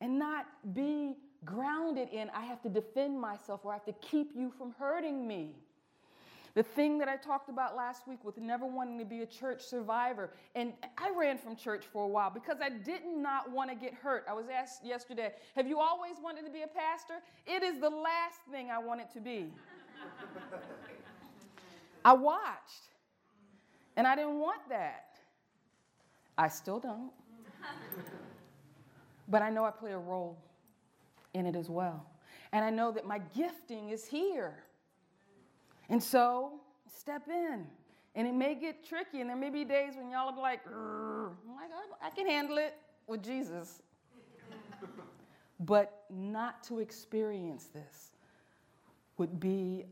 and 0.00 0.18
not 0.18 0.46
be 0.74 1.16
grounded 1.44 2.08
in, 2.10 2.30
I 2.30 2.44
have 2.44 2.60
to 2.62 2.68
defend 2.68 3.20
myself 3.20 3.60
or 3.64 3.70
I 3.70 3.74
have 3.74 3.84
to 3.86 3.92
keep 3.94 4.32
you 4.34 4.52
from 4.56 4.74
hurting 4.78 5.26
me. 5.26 5.54
The 6.54 6.62
thing 6.62 6.98
that 6.98 7.08
I 7.08 7.16
talked 7.16 7.48
about 7.48 7.74
last 7.74 8.06
week 8.06 8.22
with 8.22 8.38
never 8.38 8.64
wanting 8.64 8.98
to 8.98 9.04
be 9.04 9.22
a 9.22 9.26
church 9.26 9.60
survivor. 9.60 10.30
And 10.54 10.72
I 10.98 11.10
ran 11.10 11.36
from 11.36 11.56
church 11.56 11.84
for 11.92 12.04
a 12.04 12.06
while 12.06 12.30
because 12.30 12.58
I 12.62 12.68
did 12.68 13.02
not 13.04 13.50
want 13.50 13.70
to 13.70 13.76
get 13.76 13.92
hurt. 13.92 14.24
I 14.28 14.34
was 14.34 14.46
asked 14.48 14.84
yesterday, 14.84 15.32
Have 15.56 15.66
you 15.66 15.80
always 15.80 16.14
wanted 16.22 16.44
to 16.44 16.52
be 16.52 16.62
a 16.62 16.68
pastor? 16.68 17.14
It 17.44 17.64
is 17.64 17.80
the 17.80 17.90
last 17.90 18.38
thing 18.52 18.70
I 18.70 18.78
wanted 18.78 19.10
to 19.14 19.20
be. 19.20 19.50
I 22.04 22.12
watched, 22.12 22.90
and 23.96 24.06
I 24.06 24.14
didn't 24.14 24.38
want 24.38 24.68
that. 24.68 25.16
I 26.36 26.48
still 26.48 26.78
don't. 26.78 27.12
but 29.28 29.40
I 29.42 29.50
know 29.50 29.64
I 29.64 29.70
play 29.70 29.92
a 29.92 29.98
role 29.98 30.36
in 31.32 31.46
it 31.46 31.56
as 31.56 31.70
well. 31.70 32.06
And 32.52 32.64
I 32.64 32.70
know 32.70 32.92
that 32.92 33.06
my 33.06 33.20
gifting 33.34 33.90
is 33.90 34.04
here. 34.04 34.64
And 35.88 36.02
so, 36.02 36.52
step 36.86 37.22
in. 37.28 37.66
And 38.14 38.28
it 38.28 38.34
may 38.34 38.54
get 38.54 38.86
tricky, 38.86 39.20
and 39.20 39.28
there 39.28 39.36
may 39.36 39.50
be 39.50 39.64
days 39.64 39.94
when 39.96 40.10
y'all 40.10 40.26
will 40.26 40.34
be 40.34 40.40
like, 40.40 40.60
I'm 40.66 41.54
like, 41.56 41.70
I 42.00 42.10
can 42.10 42.26
handle 42.26 42.58
it 42.58 42.74
with 43.06 43.22
Jesus. 43.22 43.82
But 45.60 46.02
not 46.10 46.64
to 46.64 46.80
experience 46.80 47.66
this 47.66 48.10
would 49.18 49.38
be 49.38 49.84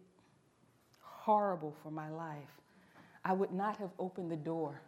horrible 1.22 1.72
for 1.84 1.90
my 1.92 2.10
life. 2.10 2.60
I 3.24 3.32
would 3.32 3.52
not 3.52 3.76
have 3.76 3.90
opened 4.00 4.28
the 4.28 4.36
door 4.36 4.80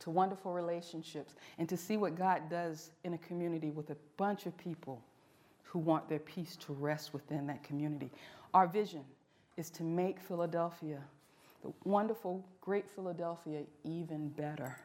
to 0.00 0.10
wonderful 0.10 0.52
relationships 0.52 1.34
and 1.58 1.66
to 1.66 1.78
see 1.78 1.96
what 1.96 2.14
God 2.14 2.50
does 2.50 2.90
in 3.04 3.14
a 3.14 3.18
community 3.18 3.70
with 3.70 3.88
a 3.88 3.96
bunch 4.18 4.44
of 4.44 4.54
people 4.58 5.00
who 5.62 5.78
want 5.78 6.10
their 6.10 6.18
peace 6.18 6.56
to 6.56 6.74
rest 6.74 7.14
within 7.14 7.46
that 7.46 7.62
community. 7.62 8.10
Our 8.52 8.66
vision 8.66 9.02
is 9.56 9.70
to 9.70 9.82
make 9.82 10.20
Philadelphia, 10.20 10.98
the 11.62 11.72
wonderful, 11.84 12.44
great 12.60 12.84
Philadelphia, 12.94 13.62
even 13.82 14.28
better. 14.28 14.76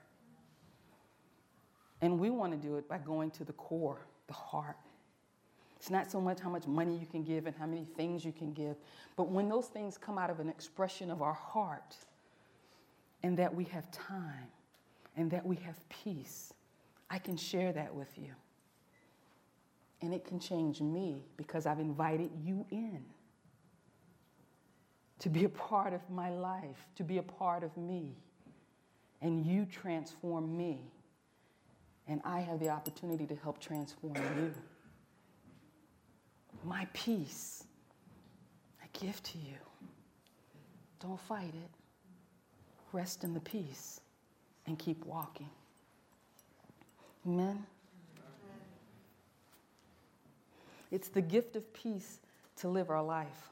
And 2.02 2.18
we 2.18 2.30
want 2.30 2.54
to 2.54 2.58
do 2.58 2.78
it 2.78 2.88
by 2.88 3.00
going 3.00 3.32
to 3.32 3.44
the 3.44 3.54
core, 3.54 4.06
the 4.28 4.34
heart. 4.34 4.78
It's 5.78 5.90
not 5.90 6.12
so 6.12 6.20
much 6.20 6.40
how 6.40 6.50
much 6.50 6.68
money 6.68 6.98
you 6.98 7.06
can 7.06 7.24
give 7.24 7.46
and 7.46 7.56
how 7.56 7.66
many 7.66 7.86
things 7.86 8.26
you 8.26 8.34
can 8.34 8.52
give, 8.52 8.76
but 9.16 9.30
when 9.30 9.48
those 9.48 9.68
things 9.68 9.98
come 9.98 10.18
out 10.18 10.30
of 10.30 10.40
an 10.40 10.50
expression 10.50 11.10
of 11.10 11.22
our 11.22 11.34
heart, 11.34 11.96
and 13.24 13.38
that 13.38 13.54
we 13.54 13.64
have 13.66 13.90
time, 13.92 14.48
and 15.16 15.32
that 15.32 15.46
we 15.46 15.56
have 15.58 15.78
peace, 15.90 16.54
I 17.10 17.20
can 17.20 17.38
share 17.38 17.72
that 17.74 17.94
with 17.94 18.10
you. 18.18 18.34
And 20.02 20.14
it 20.14 20.26
can 20.26 20.40
change 20.40 20.82
me 20.82 21.26
because 21.38 21.66
I've 21.66 21.80
invited 21.80 22.30
you 22.44 22.66
in 22.70 23.04
to 25.20 25.30
be 25.30 25.46
a 25.46 25.50
part 25.50 25.94
of 25.94 26.08
my 26.10 26.30
life, 26.30 26.86
to 26.96 27.04
be 27.04 27.18
a 27.18 27.24
part 27.24 27.64
of 27.64 27.76
me. 27.76 28.16
And 29.22 29.44
you 29.44 29.66
transform 29.66 30.56
me. 30.56 30.92
And 32.08 32.22
I 32.24 32.42
have 32.42 32.60
the 32.60 32.70
opportunity 32.70 33.26
to 33.26 33.36
help 33.36 33.60
transform 33.60 34.16
you. 34.16 34.54
My 36.68 36.86
peace, 36.92 37.64
I 38.84 38.88
give 39.00 39.24
to 39.24 39.38
you. 39.38 39.56
Don't 41.00 41.20
fight 41.22 41.54
it. 41.54 41.72
Rest 42.92 43.24
in 43.24 43.34
the 43.34 43.40
peace 43.40 44.02
and 44.66 44.78
keep 44.78 45.06
walking. 45.06 45.50
Amen. 47.26 47.66
It's 50.92 51.08
the 51.08 51.22
gift 51.22 51.56
of 51.56 51.72
peace 51.74 52.20
to 52.58 52.68
live 52.68 52.90
our 52.90 53.04
life. 53.04 53.50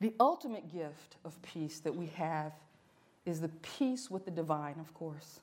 The 0.00 0.14
ultimate 0.18 0.72
gift 0.72 1.16
of 1.26 1.40
peace 1.42 1.80
that 1.80 1.94
we 1.94 2.06
have 2.16 2.52
is 3.26 3.42
the 3.42 3.50
peace 3.78 4.10
with 4.10 4.24
the 4.24 4.30
divine, 4.30 4.76
of 4.80 4.94
course. 4.94 5.40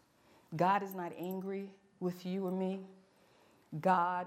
God 0.55 0.81
is 0.81 0.95
not 0.95 1.11
angry 1.17 1.69
with 1.99 2.25
you 2.25 2.47
or 2.47 2.51
me. 2.51 2.79
God 3.79 4.25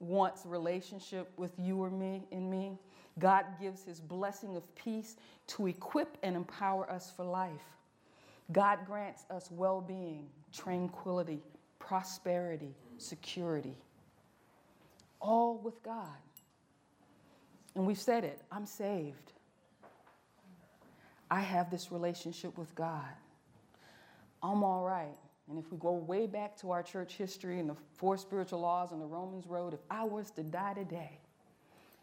wants 0.00 0.44
relationship 0.44 1.30
with 1.36 1.52
you 1.58 1.82
or 1.82 1.90
me 1.90 2.24
and 2.32 2.50
me. 2.50 2.78
God 3.18 3.44
gives 3.60 3.84
his 3.84 4.00
blessing 4.00 4.56
of 4.56 4.74
peace 4.74 5.16
to 5.48 5.66
equip 5.66 6.16
and 6.22 6.34
empower 6.34 6.90
us 6.90 7.12
for 7.14 7.24
life. 7.24 7.50
God 8.50 8.80
grants 8.86 9.24
us 9.30 9.48
well 9.50 9.80
being, 9.80 10.26
tranquility, 10.52 11.42
prosperity, 11.78 12.74
security, 12.98 13.76
all 15.20 15.58
with 15.58 15.82
God. 15.82 16.06
And 17.74 17.86
we've 17.86 18.00
said 18.00 18.24
it 18.24 18.40
I'm 18.50 18.66
saved. 18.66 19.32
I 21.30 21.40
have 21.40 21.70
this 21.70 21.92
relationship 21.92 22.58
with 22.58 22.74
God. 22.74 23.04
I'm 24.42 24.64
all 24.64 24.82
right. 24.82 25.16
And 25.50 25.58
if 25.58 25.72
we 25.72 25.78
go 25.78 25.90
way 25.90 26.28
back 26.28 26.56
to 26.58 26.70
our 26.70 26.82
church 26.82 27.14
history 27.14 27.58
and 27.58 27.68
the 27.68 27.74
four 27.96 28.16
spiritual 28.16 28.60
laws 28.60 28.92
on 28.92 29.00
the 29.00 29.06
Romans 29.06 29.48
Road, 29.48 29.74
if 29.74 29.80
I 29.90 30.04
was 30.04 30.30
to 30.32 30.44
die 30.44 30.74
today, 30.74 31.18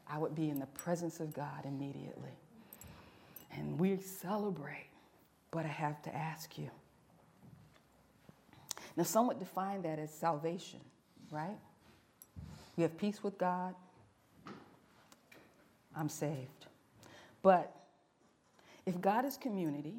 I 0.10 0.18
would 0.18 0.36
be 0.36 0.50
in 0.50 0.60
the 0.60 0.66
presence 0.66 1.22
of 1.22 1.34
God 1.34 1.64
immediately. 1.64 2.38
And 3.54 3.80
we 3.80 3.98
celebrate, 3.98 4.90
but 5.50 5.64
I 5.64 5.70
have 5.70 6.02
to 6.04 6.14
ask 6.14 6.58
you. 6.58 6.70
Now, 8.98 9.04
some 9.04 9.28
would 9.28 9.40
define 9.40 9.82
that 9.84 9.98
as 9.98 10.14
salvation, 10.14 10.82
right? 11.32 11.58
We 12.76 12.84
have 12.84 12.98
peace 12.98 13.24
with 13.24 13.38
God. 13.38 13.76
I'm 15.96 16.10
saved. 16.10 16.66
But 17.42 17.74
if 18.86 19.00
God 19.00 19.24
is 19.24 19.38
community, 19.38 19.96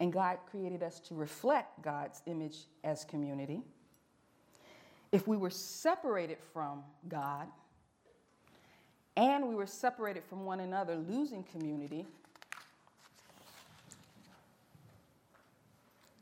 and 0.00 0.10
God 0.10 0.38
created 0.50 0.82
us 0.82 0.98
to 1.00 1.14
reflect 1.14 1.82
God's 1.82 2.22
image 2.26 2.56
as 2.82 3.04
community, 3.04 3.60
if 5.12 5.28
we 5.28 5.36
were 5.36 5.50
separated 5.50 6.38
from 6.52 6.82
God 7.08 7.46
and 9.16 9.46
we 9.46 9.54
were 9.54 9.66
separated 9.66 10.24
from 10.24 10.46
one 10.46 10.60
another, 10.60 10.96
losing 10.96 11.44
community, 11.44 12.06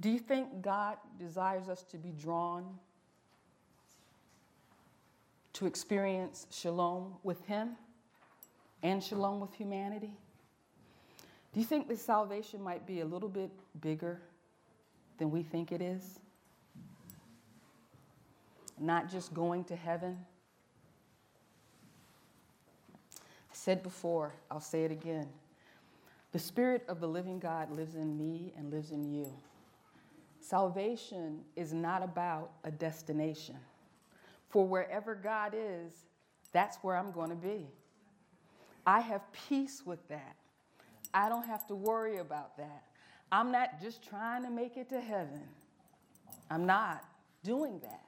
do 0.00 0.10
you 0.10 0.18
think 0.18 0.60
God 0.60 0.96
desires 1.18 1.68
us 1.68 1.82
to 1.84 1.96
be 1.96 2.10
drawn 2.10 2.64
to 5.52 5.66
experience 5.66 6.46
shalom 6.50 7.14
with 7.22 7.44
Him 7.46 7.76
and 8.82 9.02
shalom 9.02 9.38
with 9.38 9.54
humanity? 9.54 10.12
Do 11.52 11.60
you 11.60 11.66
think 11.66 11.88
this 11.88 12.02
salvation 12.02 12.62
might 12.62 12.86
be 12.86 13.00
a 13.00 13.04
little 13.04 13.28
bit 13.28 13.50
bigger 13.80 14.20
than 15.18 15.30
we 15.30 15.42
think 15.42 15.72
it 15.72 15.80
is? 15.80 16.20
Not 18.78 19.10
just 19.10 19.34
going 19.34 19.64
to 19.64 19.76
heaven. 19.76 20.18
I 23.24 23.54
said 23.54 23.82
before, 23.82 24.34
I'll 24.50 24.60
say 24.60 24.84
it 24.84 24.92
again. 24.92 25.28
The 26.32 26.38
Spirit 26.38 26.84
of 26.88 27.00
the 27.00 27.08
living 27.08 27.38
God 27.38 27.70
lives 27.70 27.94
in 27.94 28.16
me 28.16 28.52
and 28.56 28.70
lives 28.70 28.90
in 28.90 29.02
you. 29.02 29.32
Salvation 30.40 31.40
is 31.56 31.72
not 31.72 32.02
about 32.02 32.50
a 32.64 32.70
destination. 32.70 33.56
For 34.48 34.66
wherever 34.66 35.14
God 35.14 35.54
is, 35.56 35.92
that's 36.52 36.76
where 36.78 36.96
I'm 36.96 37.10
going 37.10 37.30
to 37.30 37.36
be. 37.36 37.66
I 38.86 39.00
have 39.00 39.22
peace 39.48 39.82
with 39.84 40.06
that. 40.08 40.36
I 41.12 41.28
don't 41.28 41.46
have 41.46 41.66
to 41.68 41.74
worry 41.74 42.18
about 42.18 42.56
that. 42.56 42.84
I'm 43.30 43.52
not 43.52 43.80
just 43.80 44.02
trying 44.02 44.42
to 44.44 44.50
make 44.50 44.76
it 44.76 44.88
to 44.90 45.00
heaven. 45.00 45.42
I'm 46.50 46.66
not 46.66 47.04
doing 47.44 47.78
that 47.80 48.04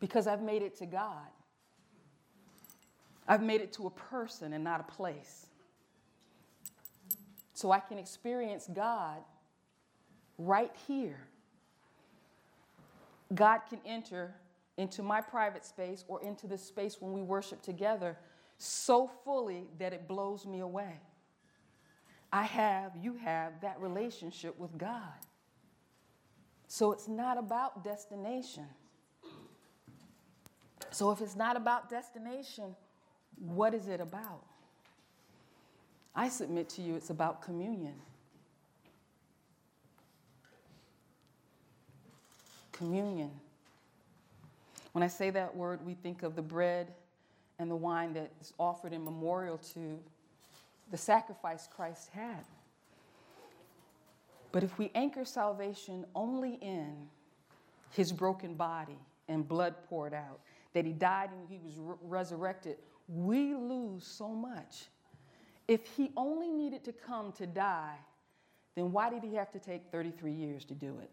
because 0.00 0.26
I've 0.26 0.42
made 0.42 0.62
it 0.62 0.76
to 0.78 0.86
God. 0.86 1.28
I've 3.26 3.42
made 3.42 3.60
it 3.60 3.72
to 3.74 3.86
a 3.86 3.90
person 3.90 4.52
and 4.52 4.64
not 4.64 4.80
a 4.80 4.92
place. 4.92 5.46
So 7.52 7.72
I 7.72 7.80
can 7.80 7.98
experience 7.98 8.68
God 8.72 9.18
right 10.38 10.72
here. 10.86 11.18
God 13.34 13.60
can 13.68 13.80
enter 13.84 14.34
into 14.78 15.02
my 15.02 15.20
private 15.20 15.64
space 15.64 16.04
or 16.08 16.22
into 16.22 16.46
this 16.46 16.62
space 16.62 16.96
when 17.00 17.12
we 17.12 17.20
worship 17.20 17.60
together 17.62 18.16
so 18.56 19.10
fully 19.24 19.66
that 19.78 19.92
it 19.92 20.08
blows 20.08 20.46
me 20.46 20.60
away. 20.60 21.00
I 22.32 22.42
have, 22.42 22.92
you 23.00 23.14
have 23.14 23.60
that 23.62 23.80
relationship 23.80 24.58
with 24.58 24.76
God. 24.76 25.02
So 26.66 26.92
it's 26.92 27.08
not 27.08 27.38
about 27.38 27.82
destination. 27.82 28.66
So 30.90 31.10
if 31.10 31.20
it's 31.20 31.36
not 31.36 31.56
about 31.56 31.88
destination, 31.88 32.76
what 33.38 33.72
is 33.72 33.88
it 33.88 34.00
about? 34.00 34.44
I 36.14 36.28
submit 36.28 36.68
to 36.70 36.82
you 36.82 36.96
it's 36.96 37.10
about 37.10 37.42
communion. 37.42 37.94
Communion. 42.72 43.30
When 44.92 45.02
I 45.02 45.08
say 45.08 45.30
that 45.30 45.56
word, 45.56 45.84
we 45.86 45.94
think 45.94 46.22
of 46.22 46.36
the 46.36 46.42
bread 46.42 46.92
and 47.58 47.70
the 47.70 47.76
wine 47.76 48.12
that 48.14 48.30
is 48.40 48.52
offered 48.58 48.92
in 48.92 49.04
memorial 49.04 49.58
to 49.74 49.98
the 50.90 50.96
sacrifice 50.96 51.68
Christ 51.74 52.10
had. 52.12 52.44
But 54.52 54.64
if 54.64 54.78
we 54.78 54.90
anchor 54.94 55.24
salvation 55.24 56.06
only 56.14 56.54
in 56.54 57.08
his 57.90 58.12
broken 58.12 58.54
body 58.54 58.98
and 59.28 59.46
blood 59.46 59.74
poured 59.88 60.14
out, 60.14 60.40
that 60.72 60.84
he 60.84 60.92
died 60.92 61.30
and 61.30 61.48
he 61.48 61.58
was 61.58 61.74
re- 61.78 61.96
resurrected, 62.02 62.76
we 63.08 63.54
lose 63.54 64.06
so 64.06 64.28
much. 64.28 64.86
If 65.66 65.86
he 65.96 66.10
only 66.16 66.50
needed 66.50 66.84
to 66.84 66.92
come 66.92 67.32
to 67.32 67.46
die, 67.46 67.96
then 68.74 68.92
why 68.92 69.10
did 69.10 69.22
he 69.22 69.34
have 69.34 69.50
to 69.52 69.58
take 69.58 69.90
33 69.90 70.32
years 70.32 70.64
to 70.66 70.74
do 70.74 70.98
it? 71.00 71.10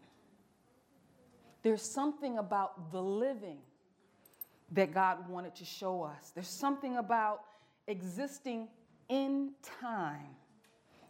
There's 1.62 1.82
something 1.82 2.38
about 2.38 2.92
the 2.92 3.02
living 3.02 3.58
that 4.72 4.94
God 4.94 5.28
wanted 5.28 5.54
to 5.56 5.64
show 5.64 6.02
us. 6.02 6.30
There's 6.34 6.48
something 6.48 6.96
about 6.96 7.40
existing 7.88 8.68
in 9.08 9.52
time, 9.80 10.34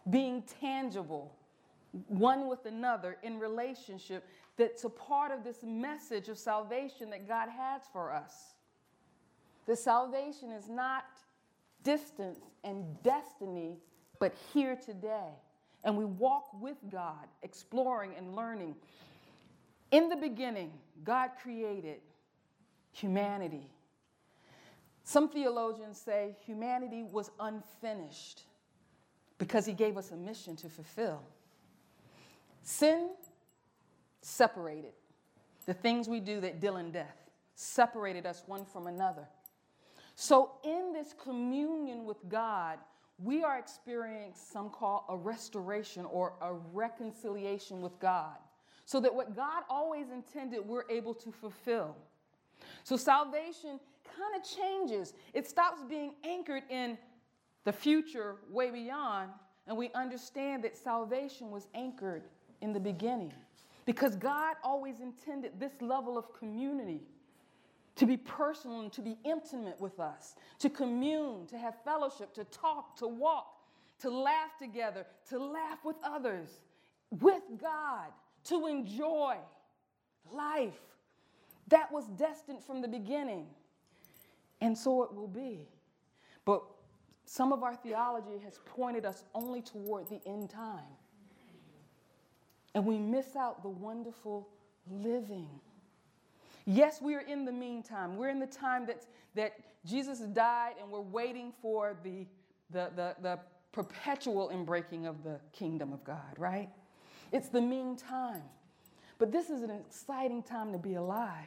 being 0.09 0.43
tangible, 0.61 1.35
one 2.07 2.47
with 2.47 2.65
another 2.65 3.17
in 3.23 3.39
relationship, 3.39 4.27
that's 4.57 4.83
a 4.83 4.89
part 4.89 5.31
of 5.31 5.43
this 5.43 5.63
message 5.63 6.29
of 6.29 6.37
salvation 6.37 7.09
that 7.09 7.27
God 7.27 7.49
has 7.49 7.81
for 7.91 8.11
us. 8.11 8.55
The 9.65 9.75
salvation 9.75 10.51
is 10.51 10.67
not 10.69 11.05
distance 11.83 12.39
and 12.63 13.01
destiny, 13.03 13.77
but 14.19 14.33
here 14.53 14.75
today. 14.75 15.29
And 15.83 15.95
we 15.95 16.05
walk 16.05 16.49
with 16.59 16.77
God, 16.91 17.27
exploring 17.43 18.13
and 18.17 18.35
learning. 18.35 18.75
In 19.91 20.09
the 20.09 20.15
beginning, 20.15 20.71
God 21.03 21.31
created 21.41 21.99
humanity. 22.91 23.69
Some 25.07 25.29
theologians 25.29 25.97
say 25.97 26.35
humanity 26.45 27.01
was 27.01 27.31
unfinished 27.39 28.41
because 29.37 29.65
he 29.65 29.71
gave 29.71 29.95
us 29.95 30.11
a 30.11 30.17
mission 30.17 30.57
to 30.57 30.67
fulfill. 30.67 31.23
Sin 32.61 33.11
separated 34.21 34.91
the 35.65 35.73
things 35.73 36.09
we 36.09 36.19
do 36.19 36.41
that 36.41 36.59
deal 36.59 36.75
in 36.75 36.91
death, 36.91 37.15
separated 37.55 38.25
us 38.25 38.43
one 38.47 38.65
from 38.65 38.87
another. 38.87 39.25
So, 40.15 40.51
in 40.65 40.91
this 40.91 41.15
communion 41.23 42.03
with 42.03 42.17
God, 42.27 42.77
we 43.23 43.45
are 43.45 43.57
experiencing 43.57 44.33
some 44.35 44.69
call 44.69 45.05
a 45.07 45.15
restoration 45.15 46.03
or 46.03 46.33
a 46.41 46.51
reconciliation 46.73 47.79
with 47.79 47.97
God. 48.01 48.35
So 48.83 48.99
that 48.99 49.15
what 49.15 49.37
God 49.37 49.63
always 49.69 50.09
intended, 50.11 50.67
we're 50.67 50.89
able 50.89 51.13
to 51.13 51.31
fulfill. 51.31 51.95
So 52.83 52.97
salvation 52.97 53.79
kind 54.15 54.35
of 54.35 54.43
changes. 54.43 55.13
It 55.33 55.47
stops 55.47 55.83
being 55.87 56.13
anchored 56.23 56.63
in 56.69 56.97
the 57.63 57.73
future 57.73 58.35
way 58.49 58.71
beyond, 58.71 59.31
and 59.67 59.77
we 59.77 59.91
understand 59.93 60.63
that 60.63 60.77
salvation 60.77 61.51
was 61.51 61.67
anchored 61.73 62.23
in 62.61 62.73
the 62.73 62.79
beginning. 62.79 63.33
Because 63.85 64.15
God 64.15 64.55
always 64.63 64.99
intended 64.99 65.59
this 65.59 65.73
level 65.81 66.17
of 66.17 66.33
community 66.33 67.01
to 67.95 68.05
be 68.05 68.17
personal 68.17 68.81
and 68.81 68.91
to 68.93 69.01
be 69.01 69.17
intimate 69.23 69.79
with 69.79 69.99
us, 69.99 70.35
to 70.59 70.69
commune, 70.69 71.47
to 71.47 71.57
have 71.57 71.75
fellowship, 71.83 72.33
to 72.35 72.43
talk, 72.45 72.95
to 72.97 73.07
walk, 73.07 73.47
to 73.99 74.09
laugh 74.09 74.51
together, 74.59 75.05
to 75.29 75.39
laugh 75.39 75.79
with 75.83 75.95
others, 76.03 76.61
with 77.09 77.41
God, 77.59 78.07
to 78.45 78.67
enjoy 78.67 79.35
life. 80.31 80.79
That 81.69 81.91
was 81.91 82.05
destined 82.17 82.63
from 82.63 82.81
the 82.81 82.87
beginning. 82.87 83.47
And 84.61 84.77
so 84.77 85.03
it 85.03 85.13
will 85.13 85.27
be. 85.27 85.67
But 86.45 86.63
some 87.25 87.51
of 87.51 87.63
our 87.63 87.75
theology 87.75 88.39
has 88.43 88.59
pointed 88.65 89.05
us 89.05 89.23
only 89.33 89.61
toward 89.61 90.07
the 90.09 90.21
end 90.25 90.49
time. 90.49 90.83
And 92.73 92.85
we 92.85 92.97
miss 92.97 93.35
out 93.35 93.63
the 93.63 93.69
wonderful 93.69 94.47
living 94.89 95.49
Yes, 96.69 97.01
we 97.01 97.15
are 97.15 97.21
in 97.21 97.45
the 97.45 97.51
meantime. 97.51 98.17
We're 98.17 98.27
in 98.27 98.39
the 98.39 98.45
time 98.45 98.85
that, 98.87 99.05
that 99.35 99.53
Jesus 99.85 100.19
died 100.19 100.73
and 100.81 100.91
we're 100.91 100.99
waiting 100.99 101.53
for 101.61 101.95
the, 102.03 102.27
the, 102.71 102.91
the, 102.93 103.15
the 103.21 103.39
perpetual 103.71 104.51
inbreaking 104.53 105.07
of 105.07 105.23
the 105.23 105.39
kingdom 105.53 105.93
of 105.93 106.03
God, 106.03 106.37
right? 106.37 106.67
It's 107.31 107.47
the 107.47 107.61
meantime. 107.61 108.43
But 109.17 109.31
this 109.31 109.49
is 109.49 109.61
an 109.63 109.71
exciting 109.71 110.43
time 110.43 110.73
to 110.73 110.77
be 110.77 110.95
alive. 110.95 111.45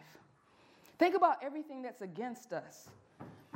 Think 0.98 1.14
about 1.14 1.36
everything 1.42 1.82
that's 1.82 2.00
against 2.00 2.54
us. 2.54 2.88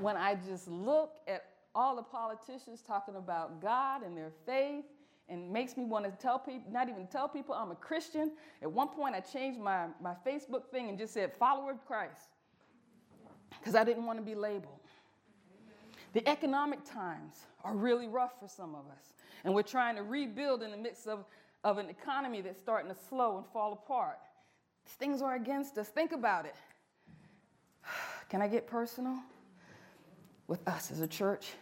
When 0.01 0.17
I 0.17 0.35
just 0.35 0.69
look 0.69 1.13
at 1.29 1.45
all 1.75 1.97
the 1.97 2.03
politicians 2.03 2.83
talking 2.87 3.17
about 3.17 3.61
God 3.61 4.03
and 4.03 4.17
their 4.17 4.33
faith 4.47 4.85
and 5.29 5.51
makes 5.51 5.77
me 5.77 5.85
want 5.85 6.05
to 6.05 6.11
tell 6.11 6.39
people, 6.39 6.71
not 6.71 6.89
even 6.89 7.07
tell 7.07 7.29
people 7.29 7.55
I'm 7.55 7.71
a 7.71 7.77
Christian. 7.77 8.33
At 8.63 8.71
one 8.71 8.89
point, 8.89 9.15
I 9.15 9.21
changed 9.21 9.59
my, 9.59 9.87
my 10.01 10.15
Facebook 10.27 10.67
thing 10.71 10.89
and 10.89 10.99
just 10.99 11.15
said, 11.15 11.33
follower 11.39 11.71
of 11.71 11.85
Christ, 11.87 12.29
because 13.59 13.75
I 13.75 13.85
didn't 13.85 14.05
want 14.05 14.19
to 14.19 14.25
be 14.25 14.35
labeled. 14.35 14.81
The 16.13 16.29
economic 16.29 16.85
times 16.85 17.35
are 17.65 17.75
really 17.75 18.07
rough 18.07 18.39
for 18.39 18.49
some 18.49 18.75
of 18.75 18.85
us, 18.93 19.15
and 19.43 19.53
we're 19.55 19.63
trying 19.63 19.97
to 19.97 20.03
rebuild 20.03 20.63
in 20.63 20.71
the 20.71 20.77
midst 20.77 21.09
of, 21.09 21.25
of 21.65 21.79
an 21.79 21.89
economy 21.89 22.41
that's 22.41 22.61
starting 22.61 22.89
to 22.89 22.97
slow 23.09 23.39
and 23.39 23.47
fall 23.47 23.73
apart. 23.73 24.19
Things 24.87 25.23
are 25.23 25.35
against 25.35 25.79
us. 25.79 25.89
Think 25.89 26.13
about 26.13 26.45
it. 26.45 26.55
Can 28.29 28.43
I 28.43 28.49
get 28.49 28.67
personal? 28.67 29.19
With 30.47 30.67
us 30.69 30.91
as 30.91 31.01
a 31.01 31.07
church, 31.07 31.53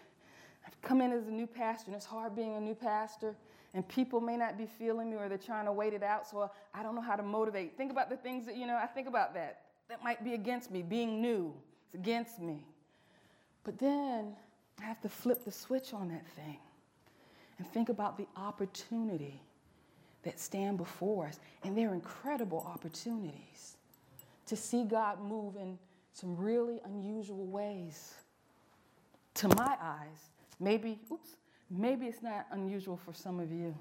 I've 0.67 0.81
come 0.83 1.01
in 1.01 1.13
as 1.13 1.29
a 1.29 1.31
new 1.31 1.47
pastor, 1.47 1.87
and 1.87 1.97
it's 1.97 2.07
hard 2.07 2.35
being 2.35 2.57
a 2.57 2.61
new 2.61 2.75
pastor 2.75 3.37
and 3.75 3.87
people 3.89 4.21
may 4.21 4.37
not 4.37 4.59
be 4.59 4.67
feeling 4.67 5.11
me 5.11 5.17
or 5.17 5.29
they're 5.29 5.39
trying 5.39 5.65
to 5.65 5.73
wait 5.73 5.95
it 5.95 6.03
out, 6.03 6.29
so 6.29 6.51
I 6.75 6.83
don't 6.83 6.95
know 6.95 7.01
how 7.01 7.17
to 7.17 7.23
motivate. 7.23 7.77
Think 7.77 7.91
about 7.91 8.11
the 8.11 8.17
things 8.17 8.45
that, 8.47 8.57
you 8.57 8.67
know, 8.67 8.77
I 8.77 8.87
think 8.87 9.09
about 9.09 9.35
that. 9.35 9.63
That 9.89 10.03
might 10.05 10.23
be 10.23 10.35
against 10.35 10.71
me. 10.71 10.83
Being 10.83 11.23
new, 11.23 11.55
it's 11.87 11.95
against 11.95 12.41
me. 12.41 12.67
But 13.65 13.79
then 13.79 14.35
I 14.81 14.85
have 14.85 15.01
to 15.03 15.09
flip 15.09 15.45
the 15.45 15.53
switch 15.53 15.95
on 15.95 16.09
that 16.09 16.27
thing 16.29 16.59
and 17.59 17.67
think 17.69 17.89
about 17.89 18.19
the 18.19 18.27
opportunity 18.37 19.41
that 20.23 20.39
stand 20.39 20.77
before 20.77 21.27
us. 21.27 21.41
And 21.65 21.77
they're 21.77 21.95
incredible 21.95 22.67
opportunities 22.67 23.77
to 24.47 24.57
see 24.57 24.85
God 24.85 25.21
move 25.21 25.57
in 25.57 25.79
some 26.13 26.37
really 26.37 26.81
unusual 26.85 27.47
ways. 27.47 28.15
To 29.35 29.49
my 29.49 29.77
eyes, 29.81 30.31
maybe, 30.61 31.01
oops, 31.11 31.37
Maybe 31.73 32.07
it's 32.07 32.23
not 32.23 32.47
unusual 32.51 32.99
for 32.99 33.15
some 33.15 33.41
of 33.41 33.51
you. 33.51 33.75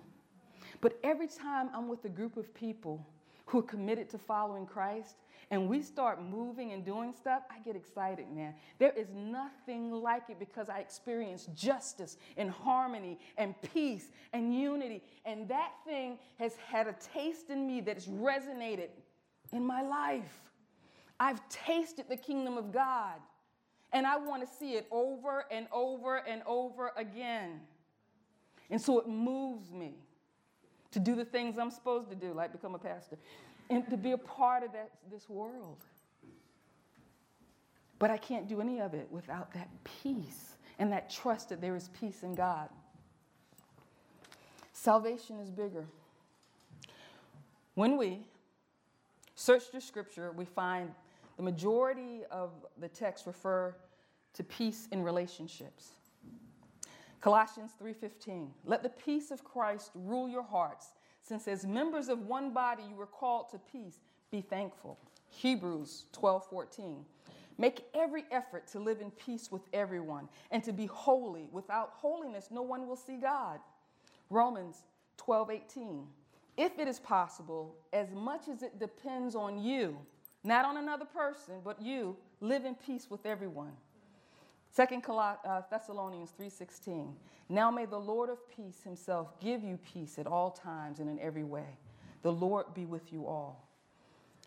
But 0.80 0.98
every 1.04 1.28
time 1.28 1.70
I'm 1.76 1.90
with 1.90 2.06
a 2.06 2.10
group 2.10 2.38
of 2.38 2.54
people 2.54 3.06
who 3.46 3.60
are 3.60 3.64
committed 3.64 4.10
to 4.12 4.18
following 4.18 4.66
Christ 4.66 5.18
and 5.50 5.68
we 5.68 5.82
start 5.82 6.24
moving 6.24 6.72
and 6.72 6.86
doing 6.86 7.14
stuff, 7.14 7.44
I 7.52 7.60
get 7.60 7.76
excited, 7.76 8.32
man. 8.34 8.54
There 8.80 8.94
is 8.96 9.10
nothing 9.14 9.92
like 9.92 10.30
it 10.30 10.40
because 10.40 10.70
I 10.70 10.80
experience 10.80 11.50
justice 11.54 12.16
and 12.38 12.50
harmony 12.50 13.20
and 13.38 13.56
peace 13.74 14.08
and 14.32 14.56
unity. 14.56 15.04
And 15.26 15.50
that 15.50 15.74
thing 15.86 16.18
has 16.40 16.56
had 16.56 16.88
a 16.88 16.96
taste 17.14 17.50
in 17.50 17.68
me 17.68 17.82
that 17.82 17.96
has 17.96 18.08
resonated 18.08 18.88
in 19.52 19.66
my 19.66 19.82
life. 19.82 20.40
I've 21.20 21.42
tasted 21.50 22.06
the 22.08 22.16
kingdom 22.16 22.58
of 22.58 22.72
God 22.72 23.20
and 23.94 24.08
I 24.08 24.18
want 24.18 24.48
to 24.48 24.56
see 24.58 24.74
it 24.74 24.88
over 24.92 25.46
and 25.52 25.68
over 25.72 26.18
and 26.18 26.42
over 26.46 26.92
again. 26.96 27.60
And 28.70 28.82
so 28.82 29.00
it 29.00 29.08
moves 29.08 29.72
me 29.72 29.96
to 30.92 31.00
do 31.00 31.16
the 31.16 31.26
things 31.26 31.58
I'm 31.58 31.72
supposed 31.72 32.10
to 32.10 32.16
do, 32.16 32.34
like 32.34 32.52
become 32.52 32.76
a 32.76 32.80
pastor, 32.80 33.18
and 33.70 33.88
to 33.90 33.98
be 33.98 34.12
a 34.12 34.18
part 34.18 34.64
of 34.64 34.72
that, 34.74 34.92
this 35.12 35.30
world. 35.30 35.78
But 38.00 38.12
I 38.12 38.18
can't 38.18 38.48
do 38.48 38.62
any 38.62 38.80
of 38.80 38.94
it 38.94 39.08
without 39.12 39.54
that 39.54 39.70
peace 39.84 40.56
and 40.80 40.92
that 40.92 41.10
trust 41.10 41.50
that 41.50 41.62
there 41.62 41.76
is 41.76 41.90
peace 42.00 42.24
in 42.24 42.34
God. 42.34 42.70
Salvation 44.74 45.40
is 45.40 45.52
bigger. 45.52 45.86
When 47.76 47.98
we 47.98 48.26
search 49.36 49.72
the 49.72 49.80
scripture, 49.80 50.32
we 50.32 50.46
find 50.46 50.92
the 51.42 51.46
majority 51.46 52.22
of 52.30 52.52
the 52.78 52.88
texts 52.88 53.26
refer 53.26 53.76
to 54.32 54.44
peace 54.44 54.88
in 54.92 55.02
relationships. 55.02 55.94
Colossians 57.20 57.72
3:15. 57.80 58.54
Let 58.64 58.84
the 58.84 58.90
peace 58.90 59.32
of 59.32 59.44
Christ 59.44 59.90
rule 59.96 60.30
your 60.30 60.44
hearts, 60.44 60.94
since 61.20 61.48
as 61.48 61.66
members 61.66 62.10
of 62.10 62.28
one 62.28 62.54
body 62.54 62.84
you 62.84 62.94
were 62.94 63.08
called 63.08 63.50
to 63.50 63.58
peace. 63.58 64.02
Be 64.30 64.42
thankful. 64.42 65.00
Hebrews 65.30 66.06
12:14. 66.12 67.08
Make 67.58 67.90
every 67.96 68.26
effort 68.30 68.68
to 68.68 68.80
live 68.80 69.02
in 69.02 69.10
peace 69.10 69.52
with 69.52 69.64
everyone 69.74 70.30
and 70.52 70.64
to 70.64 70.72
be 70.72 70.86
holy. 70.86 71.50
Without 71.52 71.90
holiness 71.94 72.52
no 72.52 72.62
one 72.62 72.88
will 72.88 72.96
see 72.96 73.18
God. 73.18 73.60
Romans 74.30 74.84
12:18. 75.18 76.08
If 76.56 76.78
it 76.78 76.88
is 76.88 77.00
possible, 77.00 77.78
as 77.92 78.12
much 78.12 78.48
as 78.48 78.62
it 78.62 78.78
depends 78.78 79.36
on 79.36 79.58
you, 79.58 80.06
not 80.44 80.66
on 80.66 80.78
another 80.78 81.06
person, 81.06 81.56
but 81.64 81.82
you, 81.82 82.18
live 82.40 82.66
in 82.66 82.76
peace 82.76 83.08
with 83.10 83.26
everyone. 83.26 83.74
Second 84.72 85.04
uh, 85.08 85.62
Thessalonians 85.70 86.34
3:16. 86.40 87.14
Now 87.50 87.70
may 87.70 87.86
the 87.86 88.00
Lord 88.00 88.30
of 88.30 88.38
peace 88.56 88.82
himself 88.84 89.40
give 89.42 89.62
you 89.64 89.78
peace 89.94 90.18
at 90.18 90.26
all 90.26 90.52
times 90.52 91.00
and 91.00 91.10
in 91.10 91.20
every 91.20 91.44
way. 91.44 91.78
The 92.22 92.32
Lord 92.32 92.74
be 92.74 92.86
with 92.86 93.12
you 93.12 93.28
all. 93.28 93.68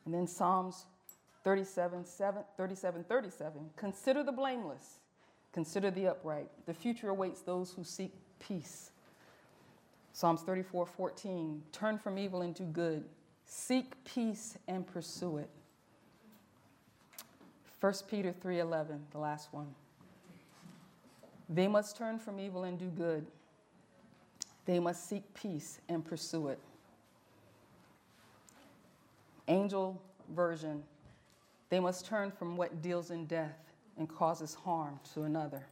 And 0.07 0.15
then 0.15 0.27
Psalms 0.27 0.87
37, 1.45 2.07
7, 2.07 2.43
37, 2.57 3.05
37. 3.05 3.71
Consider 3.77 4.23
the 4.23 4.33
blameless, 4.33 5.01
consider 5.53 5.91
the 5.91 6.09
upright. 6.09 6.49
The 6.67 6.75
future 6.75 7.11
awaits 7.11 7.43
those 7.43 7.73
who 7.73 7.85
seek 7.85 8.15
peace. 8.41 8.91
Psalms 10.15 10.43
34, 10.43 10.87
14. 10.87 11.63
Turn 11.73 11.99
from 11.99 12.19
evil 12.19 12.41
into 12.41 12.63
good. 12.63 13.05
Seek 13.45 14.03
peace 14.05 14.57
and 14.69 14.87
pursue 14.87 15.39
it. 15.39 15.51
1 17.81 17.93
Peter 18.09 18.33
3:11, 18.33 19.07
the 19.11 19.19
last 19.19 19.53
one. 19.53 19.75
They 21.49 21.69
must 21.69 21.97
turn 21.97 22.19
from 22.19 22.41
evil 22.41 22.65
and 22.65 22.79
do 22.79 22.89
good. 22.89 23.27
They 24.65 24.81
must 24.81 25.09
seek 25.09 25.23
peace 25.35 25.81
and 25.89 26.05
pursue 26.05 26.49
it. 26.49 26.59
Angel 29.47 30.01
version, 30.31 30.83
they 31.69 31.81
must 31.81 32.07
turn 32.07 32.31
from 32.31 32.57
what 32.57 32.81
deals 32.81 33.11
in 33.11 33.27
death 33.27 33.59
and 33.99 34.09
causes 34.09 34.55
harm 34.55 34.99
to 35.13 35.25
another 35.25 35.67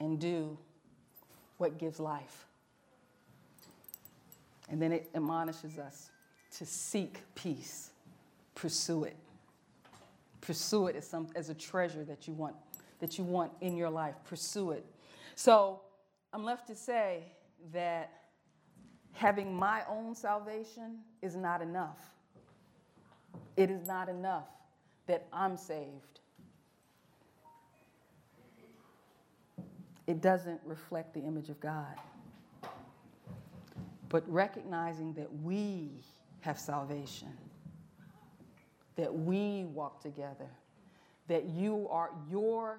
and 0.00 0.18
do 0.18 0.58
what 1.58 1.78
gives 1.78 2.00
life. 2.00 2.46
And 4.68 4.82
then 4.82 4.92
it 4.92 5.08
admonishes 5.14 5.78
us 5.78 6.10
to 6.56 6.66
seek 6.66 7.20
peace, 7.34 7.90
pursue 8.54 9.04
it. 9.04 9.16
Pursue 10.40 10.86
it 10.86 10.96
as, 10.96 11.06
some, 11.06 11.28
as 11.34 11.48
a 11.48 11.54
treasure 11.54 12.04
that 12.04 12.26
you 12.26 12.34
want 12.34 12.54
that 13.00 13.18
you 13.18 13.24
want 13.24 13.52
in 13.60 13.76
your 13.76 13.90
life. 13.90 14.14
Pursue 14.24 14.72
it. 14.72 14.84
So 15.34 15.80
I'm 16.32 16.44
left 16.44 16.66
to 16.68 16.74
say 16.74 17.32
that 17.72 18.12
having 19.12 19.54
my 19.54 19.82
own 19.88 20.14
salvation 20.14 20.98
is 21.22 21.36
not 21.36 21.62
enough. 21.62 21.98
It 23.56 23.70
is 23.70 23.86
not 23.86 24.08
enough 24.08 24.48
that 25.06 25.26
I'm 25.32 25.56
saved. 25.56 26.20
It 30.06 30.20
doesn't 30.20 30.60
reflect 30.64 31.14
the 31.14 31.20
image 31.20 31.50
of 31.50 31.60
God. 31.60 31.94
But 34.08 34.24
recognizing 34.32 35.12
that 35.14 35.28
we 35.42 35.90
have 36.40 36.58
salvation, 36.58 37.36
that 38.98 39.14
we 39.14 39.64
walk 39.64 40.02
together, 40.02 40.50
that 41.28 41.46
you 41.46 41.88
are 41.90 42.10
your 42.30 42.78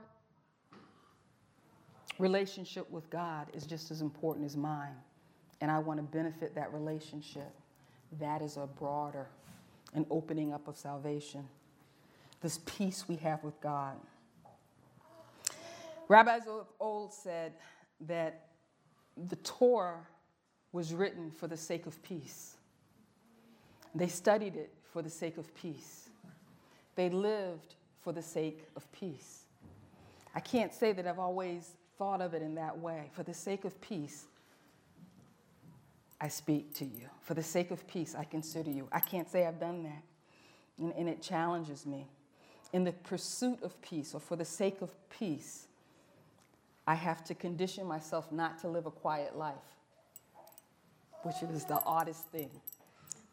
relationship 2.19 2.88
with 2.91 3.10
God 3.10 3.47
is 3.55 3.65
just 3.65 3.89
as 3.89 4.01
important 4.01 4.45
as 4.45 4.55
mine. 4.55 4.95
And 5.62 5.71
I 5.71 5.79
want 5.79 5.97
to 5.97 6.03
benefit 6.03 6.53
that 6.55 6.71
relationship. 6.71 7.51
That 8.19 8.43
is 8.43 8.58
a 8.58 8.67
broader 8.67 9.27
an 9.93 10.05
opening 10.10 10.53
up 10.53 10.67
of 10.67 10.77
salvation. 10.77 11.47
This 12.41 12.60
peace 12.65 13.05
we 13.08 13.15
have 13.17 13.43
with 13.43 13.60
God. 13.60 13.97
Rabbis 16.08 16.43
of 16.47 16.67
old 16.79 17.13
said 17.13 17.53
that 18.01 18.47
the 19.27 19.36
Torah 19.38 20.05
was 20.71 20.93
written 20.93 21.32
for 21.32 21.47
the 21.47 21.58
sake 21.58 21.86
of 21.86 22.01
peace. 22.03 22.55
They 23.93 24.08
studied 24.08 24.55
it 24.55 24.71
for 24.93 25.01
the 25.01 25.10
sake 25.10 25.38
of 25.38 25.53
peace. 25.55 26.09
They 26.99 27.07
lived 27.07 27.75
for 28.01 28.12
the 28.12 28.21
sake 28.21 28.67
of 28.75 28.91
peace. 28.91 29.43
I 30.35 30.41
can't 30.41 30.73
say 30.73 30.91
that 30.91 31.07
I've 31.07 31.17
always 31.17 31.71
thought 31.97 32.19
of 32.19 32.33
it 32.33 32.41
in 32.41 32.55
that 32.55 32.77
way. 32.77 33.09
For 33.13 33.23
the 33.23 33.33
sake 33.33 33.63
of 33.63 33.79
peace, 33.79 34.25
I 36.19 36.27
speak 36.27 36.73
to 36.73 36.83
you. 36.83 37.07
For 37.21 37.35
the 37.35 37.41
sake 37.41 37.71
of 37.71 37.88
peace, 37.88 38.15
I 38.15 38.25
consider 38.25 38.69
you. 38.69 38.89
I 38.91 38.99
can't 38.99 39.29
say 39.31 39.47
I've 39.47 39.62
done 39.62 39.83
that. 39.83 40.03
And, 40.77 40.91
and 40.91 41.07
it 41.07 41.21
challenges 41.21 41.85
me. 41.85 42.05
In 42.73 42.83
the 42.83 42.91
pursuit 42.91 43.63
of 43.63 43.81
peace, 43.81 44.13
or 44.13 44.19
for 44.19 44.35
the 44.35 44.43
sake 44.43 44.81
of 44.81 44.91
peace, 45.09 45.67
I 46.85 46.95
have 46.95 47.23
to 47.23 47.33
condition 47.33 47.88
myself 47.88 48.29
not 48.29 48.59
to 48.59 48.67
live 48.67 48.88
a 48.88 48.91
quiet 48.91 49.38
life, 49.38 49.55
which 51.23 51.35
is 51.43 51.63
the 51.63 51.81
oddest 51.85 52.27
thing. 52.27 52.51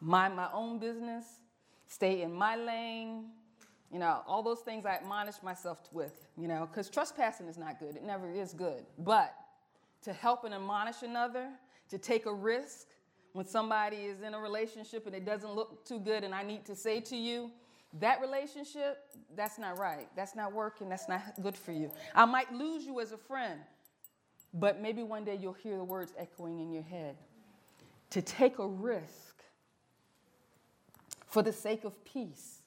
Mind 0.00 0.36
my 0.36 0.50
own 0.52 0.78
business, 0.78 1.24
stay 1.88 2.22
in 2.22 2.32
my 2.32 2.54
lane, 2.54 3.24
you 3.92 3.98
know, 3.98 4.22
all 4.26 4.42
those 4.42 4.60
things 4.60 4.84
I 4.84 4.94
admonish 4.96 5.42
myself 5.42 5.78
with, 5.92 6.26
you 6.36 6.48
know, 6.48 6.68
because 6.70 6.90
trespassing 6.90 7.46
is 7.46 7.56
not 7.56 7.78
good. 7.78 7.96
It 7.96 8.02
never 8.02 8.30
is 8.30 8.52
good. 8.52 8.84
But 8.98 9.34
to 10.02 10.12
help 10.12 10.44
and 10.44 10.52
admonish 10.52 11.02
another, 11.02 11.48
to 11.90 11.98
take 11.98 12.26
a 12.26 12.34
risk 12.34 12.88
when 13.32 13.46
somebody 13.46 13.96
is 13.96 14.22
in 14.22 14.34
a 14.34 14.40
relationship 14.40 15.06
and 15.06 15.14
it 15.14 15.24
doesn't 15.24 15.52
look 15.52 15.84
too 15.84 16.00
good, 16.00 16.24
and 16.24 16.34
I 16.34 16.42
need 16.42 16.64
to 16.66 16.74
say 16.74 17.00
to 17.00 17.16
you, 17.16 17.50
that 18.00 18.20
relationship, 18.20 18.98
that's 19.34 19.58
not 19.58 19.78
right. 19.78 20.08
That's 20.16 20.34
not 20.34 20.52
working. 20.52 20.88
That's 20.88 21.08
not 21.08 21.22
good 21.42 21.56
for 21.56 21.72
you. 21.72 21.90
I 22.14 22.24
might 22.24 22.52
lose 22.52 22.84
you 22.84 23.00
as 23.00 23.12
a 23.12 23.16
friend, 23.16 23.60
but 24.52 24.82
maybe 24.82 25.02
one 25.02 25.24
day 25.24 25.38
you'll 25.40 25.52
hear 25.52 25.76
the 25.76 25.84
words 25.84 26.12
echoing 26.18 26.58
in 26.60 26.72
your 26.72 26.82
head. 26.82 27.16
To 28.10 28.22
take 28.22 28.58
a 28.58 28.66
risk 28.66 29.42
for 31.26 31.42
the 31.42 31.52
sake 31.52 31.84
of 31.84 32.04
peace 32.04 32.62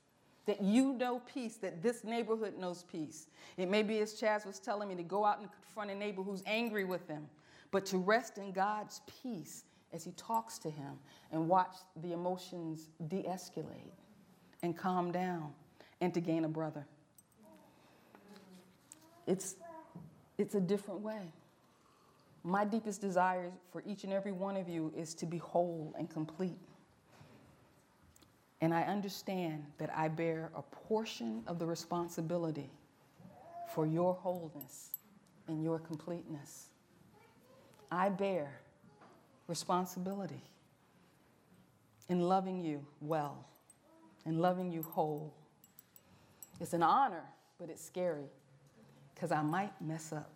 that 0.50 0.64
you 0.64 0.94
know 0.94 1.22
peace, 1.32 1.58
that 1.58 1.84
this 1.84 2.04
neighborhood 2.04 2.58
knows 2.58 2.84
peace. 2.92 3.28
It 3.56 3.70
may 3.70 3.84
be, 3.84 4.00
as 4.00 4.20
Chaz 4.20 4.48
was 4.48 4.58
telling 4.58 4.90
me, 4.90 4.96
to 4.96 5.04
go 5.04 5.24
out 5.24 5.40
and 5.40 5.48
confront 5.52 5.92
a 5.92 5.96
neighbor 5.96 6.24
who's 6.24 6.42
angry 6.48 6.86
with 6.86 7.08
them, 7.08 7.28
but 7.70 7.86
to 7.86 8.00
rest 8.00 8.40
in 8.40 8.52
God's 8.52 9.02
peace 9.22 9.66
as 9.94 10.04
he 10.04 10.12
talks 10.14 10.58
to 10.58 10.72
him 10.72 10.94
and 11.32 11.48
watch 11.48 11.76
the 12.02 12.14
emotions 12.14 12.90
de 13.10 13.22
escalate 13.22 13.94
and 14.64 14.76
calm 14.76 15.12
down 15.12 15.54
and 16.02 16.16
to 16.16 16.20
gain 16.20 16.46
a 16.46 16.50
brother. 16.50 16.84
It's, 19.28 19.56
it's 20.40 20.56
a 20.56 20.60
different 20.60 21.02
way. 21.02 21.32
My 22.44 22.66
deepest 22.66 23.02
desire 23.02 23.52
for 23.72 23.84
each 23.86 24.04
and 24.04 24.12
every 24.12 24.32
one 24.32 24.58
of 24.58 24.68
you 24.68 24.92
is 24.98 25.14
to 25.14 25.28
be 25.28 25.38
whole 25.38 25.94
and 25.96 26.10
complete. 26.10 26.58
And 28.62 28.74
I 28.74 28.84
understand 28.84 29.66
that 29.78 29.90
I 29.96 30.10
bear 30.10 30.52
a 30.56 30.62
portion 30.62 31.44
of 31.48 31.60
the 31.60 31.66
responsibility 31.66 32.70
for 33.74 33.86
your 33.86 34.14
wholeness 34.14 34.90
and 35.48 35.64
your 35.64 35.80
completeness. 35.80 36.68
I 37.92 38.10
bear 38.10 38.60
responsibility 39.48 40.42
in 42.10 42.20
loving 42.22 42.62
you 42.62 42.86
well 43.02 43.46
and 44.26 44.42
loving 44.42 44.72
you 44.72 44.84
whole. 44.84 45.34
It's 46.60 46.74
an 46.74 46.84
honor, 46.84 47.24
but 47.60 47.70
it's 47.70 47.84
scary 47.84 48.30
because 49.14 49.32
I 49.32 49.42
might 49.42 49.72
mess 49.82 50.12
up. 50.12 50.32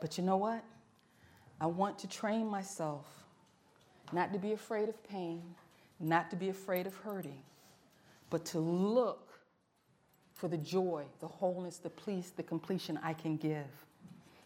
But 0.00 0.18
you 0.18 0.24
know 0.24 0.36
what? 0.36 0.64
I 1.60 1.66
want 1.66 1.98
to 2.00 2.08
train 2.08 2.46
myself 2.46 3.06
not 4.12 4.32
to 4.32 4.38
be 4.38 4.52
afraid 4.52 4.88
of 4.88 5.02
pain 5.08 5.42
not 6.00 6.30
to 6.30 6.36
be 6.36 6.48
afraid 6.48 6.86
of 6.86 6.94
hurting, 6.96 7.42
but 8.30 8.44
to 8.46 8.58
look 8.58 9.28
for 10.32 10.48
the 10.48 10.56
joy, 10.56 11.04
the 11.20 11.28
wholeness, 11.28 11.76
the 11.76 11.90
peace, 11.90 12.30
the 12.30 12.42
completion 12.42 12.98
I 13.02 13.12
can 13.12 13.36
give. 13.36 13.66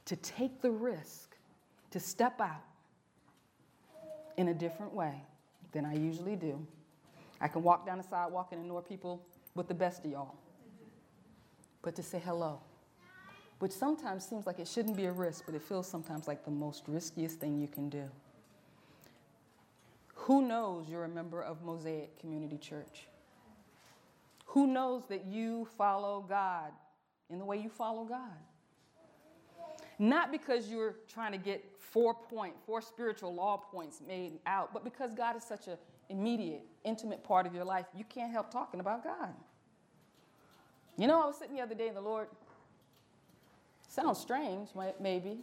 To 0.06 0.16
take 0.16 0.60
the 0.60 0.70
risk, 0.70 1.36
to 1.92 2.00
step 2.00 2.40
out 2.40 2.64
in 4.36 4.48
a 4.48 4.54
different 4.54 4.92
way 4.92 5.14
than 5.72 5.84
I 5.84 5.94
usually 5.94 6.36
do. 6.36 6.66
I 7.40 7.48
can 7.48 7.62
walk 7.62 7.86
down 7.86 7.98
the 7.98 8.04
sidewalk 8.04 8.48
and 8.50 8.60
ignore 8.60 8.82
people 8.82 9.24
with 9.54 9.68
the 9.68 9.74
best 9.74 10.04
of 10.04 10.10
y'all. 10.10 10.34
But 11.82 11.94
to 11.96 12.02
say 12.02 12.20
hello, 12.24 12.60
which 13.60 13.72
sometimes 13.72 14.26
seems 14.26 14.46
like 14.46 14.58
it 14.58 14.66
shouldn't 14.66 14.96
be 14.96 15.04
a 15.04 15.12
risk, 15.12 15.44
but 15.46 15.54
it 15.54 15.62
feels 15.62 15.86
sometimes 15.86 16.26
like 16.26 16.44
the 16.44 16.50
most 16.50 16.84
riskiest 16.88 17.38
thing 17.38 17.58
you 17.58 17.68
can 17.68 17.88
do. 17.88 18.04
Who 20.24 20.40
knows 20.40 20.88
you're 20.88 21.04
a 21.04 21.08
member 21.08 21.42
of 21.42 21.62
Mosaic 21.62 22.18
Community 22.18 22.56
Church? 22.56 23.08
Who 24.46 24.66
knows 24.66 25.02
that 25.10 25.26
you 25.26 25.68
follow 25.76 26.24
God 26.26 26.72
in 27.28 27.38
the 27.38 27.44
way 27.44 27.58
you 27.58 27.68
follow 27.68 28.04
God? 28.04 28.32
Not 29.98 30.32
because 30.32 30.70
you're 30.70 30.94
trying 31.12 31.32
to 31.32 31.38
get 31.38 31.62
four 31.78 32.14
point, 32.14 32.54
four 32.64 32.80
spiritual 32.80 33.34
law 33.34 33.58
points 33.58 34.00
made 34.08 34.38
out, 34.46 34.72
but 34.72 34.82
because 34.82 35.12
God 35.12 35.36
is 35.36 35.42
such 35.42 35.68
an 35.68 35.76
immediate, 36.08 36.64
intimate 36.84 37.22
part 37.22 37.46
of 37.46 37.54
your 37.54 37.66
life, 37.66 37.84
you 37.94 38.04
can't 38.04 38.32
help 38.32 38.50
talking 38.50 38.80
about 38.80 39.04
God. 39.04 39.34
You 40.96 41.06
know, 41.06 41.22
I 41.22 41.26
was 41.26 41.36
sitting 41.36 41.54
the 41.54 41.60
other 41.60 41.74
day 41.74 41.88
and 41.88 41.96
the 41.98 42.00
Lord, 42.00 42.28
sounds 43.88 44.20
strange, 44.20 44.70
maybe, 44.98 45.40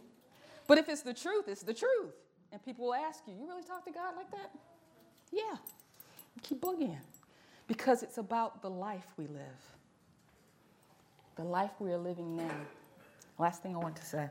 but 0.66 0.76
if 0.76 0.88
it's 0.88 1.02
the 1.02 1.14
truth, 1.14 1.44
it's 1.46 1.62
the 1.62 1.72
truth. 1.72 2.14
And 2.50 2.62
people 2.64 2.86
will 2.86 2.94
ask 2.94 3.22
you, 3.28 3.34
You 3.34 3.46
really 3.46 3.62
talk 3.62 3.84
to 3.84 3.92
God 3.92 4.16
like 4.16 4.30
that? 4.32 4.50
Yeah, 5.32 5.56
keep 6.42 6.60
boogieing. 6.60 6.98
Because 7.66 8.02
it's 8.02 8.18
about 8.18 8.60
the 8.60 8.68
life 8.68 9.06
we 9.16 9.26
live, 9.26 9.62
the 11.36 11.44
life 11.44 11.70
we 11.78 11.90
are 11.90 11.98
living 11.98 12.36
now. 12.36 12.54
Last 13.38 13.62
thing 13.62 13.74
I 13.74 13.78
want 13.78 13.96
to 13.96 14.04
say. 14.04 14.28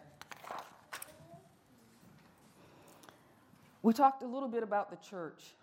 We 3.82 3.94
talked 3.94 4.22
a 4.22 4.28
little 4.28 4.48
bit 4.48 4.62
about 4.62 4.92
the 4.92 4.98
church. 5.10 5.56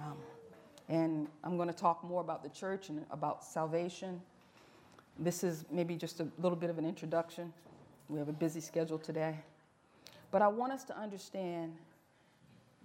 Um, 0.00 0.16
and 0.88 1.28
I'm 1.44 1.56
going 1.56 1.68
to 1.68 1.74
talk 1.74 2.02
more 2.02 2.20
about 2.20 2.42
the 2.42 2.48
church 2.48 2.88
and 2.88 3.04
about 3.10 3.44
salvation. 3.44 4.20
This 5.18 5.44
is 5.44 5.64
maybe 5.70 5.94
just 5.94 6.20
a 6.20 6.26
little 6.38 6.56
bit 6.56 6.70
of 6.70 6.78
an 6.78 6.84
introduction. 6.84 7.52
We 8.08 8.18
have 8.18 8.28
a 8.28 8.32
busy 8.32 8.60
schedule 8.60 8.98
today. 8.98 9.36
But 10.30 10.42
I 10.42 10.48
want 10.48 10.72
us 10.72 10.84
to 10.84 10.98
understand 10.98 11.74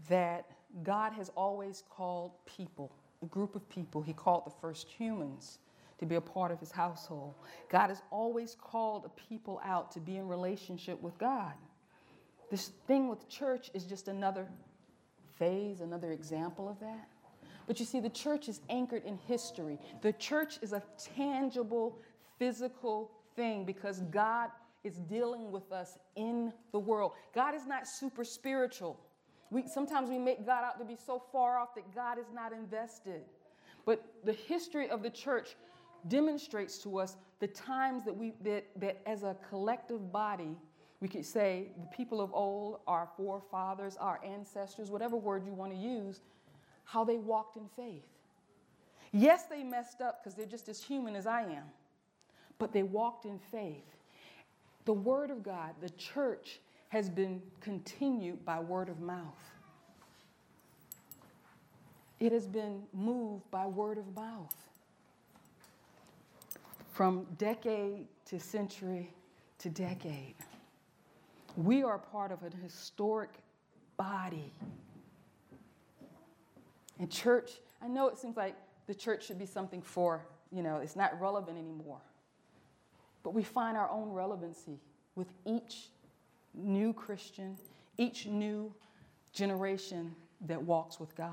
that 0.08 0.46
God 0.82 1.14
has 1.14 1.30
always 1.36 1.84
called 1.90 2.32
people, 2.46 2.92
a 3.22 3.28
group 3.28 3.56
of 3.56 3.68
people, 3.70 4.02
He 4.02 4.14
called 4.14 4.46
the 4.46 4.52
first 4.62 4.88
humans 4.90 5.60
to 6.00 6.06
be 6.06 6.16
a 6.16 6.22
part 6.22 6.52
of 6.52 6.60
His 6.60 6.72
household. 6.72 7.36
God 7.70 7.90
has 7.90 8.02
always 8.10 8.56
called 8.60 9.06
a 9.06 9.10
people 9.30 9.62
out 9.64 9.92
to 9.92 10.00
be 10.00 10.18
in 10.18 10.28
relationship 10.28 11.02
with 11.02 11.18
God. 11.18 11.54
This 12.50 12.72
thing 12.88 13.08
with 13.08 13.30
church 13.30 13.70
is 13.74 13.84
just 13.84 14.08
another 14.08 14.48
phase, 15.38 15.82
another 15.82 16.12
example 16.12 16.68
of 16.68 16.80
that. 16.80 17.08
But 17.68 17.80
you 17.80 17.86
see, 17.86 18.00
the 18.00 18.10
church 18.10 18.50
is 18.50 18.62
anchored 18.70 19.06
in 19.06 19.18
history. 19.28 19.80
The 20.02 20.14
church 20.14 20.60
is 20.62 20.74
a 20.74 20.84
tangible 21.16 21.98
physical 22.38 23.12
thing 23.36 23.64
because 23.64 24.02
God 24.12 24.50
is 24.84 24.98
dealing 24.98 25.52
with 25.52 25.72
us 25.72 25.98
in 26.16 26.52
the 26.72 26.80
world. 26.80 27.14
God 27.34 27.56
is 27.56 27.66
not 27.66 27.88
super 27.88 28.26
spiritual. 28.26 29.00
We, 29.54 29.68
sometimes 29.68 30.10
we 30.10 30.18
make 30.18 30.48
God 30.48 30.64
out 30.64 30.80
to 30.80 30.86
be 30.86 30.96
so 30.96 31.22
far 31.32 31.60
off 31.60 31.76
that 31.76 31.94
God 31.94 32.18
is 32.18 32.26
not 32.34 32.54
invested. 32.54 33.22
But 33.86 34.04
the 34.24 34.34
history 34.34 34.90
of 34.90 35.04
the 35.04 35.12
church 35.12 35.56
demonstrates 36.08 36.80
to 36.80 36.98
us 36.98 37.18
the 37.40 37.48
times 37.48 38.04
that 38.06 38.18
we 38.18 38.34
that, 38.44 38.66
that 38.80 39.00
as 39.06 39.24
a 39.24 39.36
collective 39.50 40.12
body 40.12 40.58
we 41.00 41.08
could 41.08 41.26
say 41.26 41.68
the 41.80 41.96
people 41.96 42.20
of 42.20 42.34
old 42.34 42.80
our 42.88 43.08
forefathers 43.16 43.96
our 43.98 44.20
ancestors 44.26 44.92
whatever 44.92 45.16
word 45.16 45.46
you 45.46 45.54
want 45.54 45.72
to 45.72 45.78
use 45.78 46.20
how 46.84 47.06
they 47.06 47.18
walked 47.18 47.56
in 47.56 47.70
faith 47.76 48.04
yes 49.14 49.44
they 49.44 49.64
messed 49.64 50.02
up 50.02 50.22
because 50.22 50.36
they're 50.36 50.46
just 50.46 50.68
as 50.68 50.84
human 50.84 51.16
as 51.16 51.26
i 51.26 51.42
am 51.42 51.64
but 52.60 52.74
they 52.74 52.84
walked 52.84 53.24
in 53.24 53.40
faith 53.40 53.96
the 54.84 54.94
word 54.94 55.32
of 55.32 55.42
god 55.42 55.74
the 55.80 55.90
church 55.92 56.60
has 56.94 57.10
been 57.10 57.42
continued 57.60 58.46
by 58.46 58.60
word 58.60 58.88
of 58.88 59.00
mouth 59.00 59.54
it 62.24 62.32
has 62.32 62.48
been 62.48 62.84
moved 62.94 63.44
by 63.52 63.66
word 63.66 63.98
of 63.98 64.16
mouth 64.16 64.56
from 66.94 67.26
decade 67.38 68.06
to 68.24 68.40
century 68.40 69.14
to 69.58 69.70
decade. 69.70 70.36
We 71.58 71.84
are 71.84 71.98
part 71.98 72.32
of 72.32 72.40
a 72.44 72.56
historic 72.64 73.32
body. 73.98 74.54
And 76.98 77.12
church, 77.12 77.52
I 77.82 77.90
know 77.90 78.08
it 78.08 78.18
seems 78.18 78.38
like 78.38 78.56
the 78.88 78.96
church 78.96 79.26
should 79.26 79.38
be 79.38 79.46
something 79.46 79.82
for, 79.82 80.26
you 80.50 80.64
know, 80.64 80.78
it's 80.78 80.96
not 80.96 81.20
relevant 81.20 81.58
anymore. 81.58 82.00
But 83.24 83.34
we 83.34 83.44
find 83.44 83.76
our 83.76 83.90
own 83.90 84.14
relevancy 84.14 84.80
with 85.16 85.28
each 85.46 85.90
new 86.54 86.94
Christian, 86.94 87.58
each 87.98 88.26
new 88.26 88.74
generation 89.34 90.16
that 90.48 90.62
walks 90.62 91.00
with 91.00 91.16
God. 91.16 91.32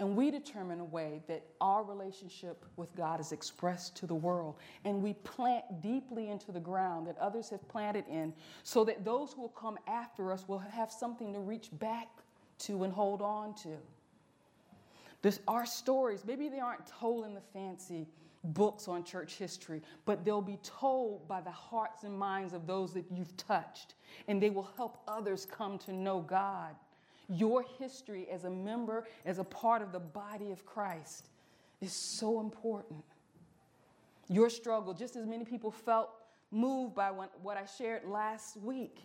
And 0.00 0.16
we 0.16 0.30
determine 0.30 0.80
a 0.80 0.84
way 0.84 1.22
that 1.28 1.44
our 1.60 1.84
relationship 1.84 2.64
with 2.76 2.94
God 2.96 3.20
is 3.20 3.30
expressed 3.30 3.96
to 3.98 4.06
the 4.06 4.14
world. 4.14 4.56
And 4.84 5.00
we 5.00 5.12
plant 5.14 5.64
deeply 5.80 6.30
into 6.30 6.50
the 6.50 6.60
ground 6.60 7.06
that 7.06 7.16
others 7.18 7.48
have 7.50 7.66
planted 7.68 8.04
in 8.10 8.34
so 8.64 8.84
that 8.84 9.04
those 9.04 9.32
who 9.32 9.42
will 9.42 9.48
come 9.50 9.78
after 9.86 10.32
us 10.32 10.48
will 10.48 10.58
have 10.58 10.90
something 10.90 11.32
to 11.32 11.38
reach 11.38 11.68
back 11.78 12.08
to 12.58 12.82
and 12.82 12.92
hold 12.92 13.22
on 13.22 13.54
to. 13.54 13.76
This, 15.22 15.40
our 15.46 15.64
stories, 15.64 16.24
maybe 16.26 16.48
they 16.48 16.60
aren't 16.60 16.86
told 16.86 17.24
in 17.24 17.32
the 17.32 17.40
fancy 17.40 18.08
books 18.44 18.88
on 18.88 19.04
church 19.04 19.34
history, 19.34 19.82
but 20.04 20.24
they'll 20.24 20.42
be 20.42 20.58
told 20.62 21.26
by 21.26 21.40
the 21.40 21.50
hearts 21.50 22.04
and 22.04 22.16
minds 22.16 22.52
of 22.52 22.66
those 22.66 22.92
that 22.92 23.04
you've 23.10 23.36
touched. 23.36 23.94
And 24.28 24.40
they 24.40 24.50
will 24.50 24.68
help 24.76 24.98
others 25.08 25.46
come 25.46 25.78
to 25.78 25.92
know 25.92 26.20
God 26.20 26.76
your 27.28 27.64
history 27.78 28.26
as 28.30 28.44
a 28.44 28.50
member, 28.50 29.06
as 29.24 29.38
a 29.38 29.44
part 29.44 29.82
of 29.82 29.92
the 29.92 30.00
body 30.00 30.50
of 30.50 30.64
Christ, 30.66 31.28
is 31.80 31.92
so 31.92 32.40
important. 32.40 33.02
Your 34.28 34.50
struggle, 34.50 34.94
just 34.94 35.16
as 35.16 35.26
many 35.26 35.44
people 35.44 35.70
felt 35.70 36.10
moved 36.50 36.94
by 36.94 37.10
what 37.10 37.56
I 37.56 37.64
shared 37.66 38.04
last 38.04 38.56
week, 38.58 38.98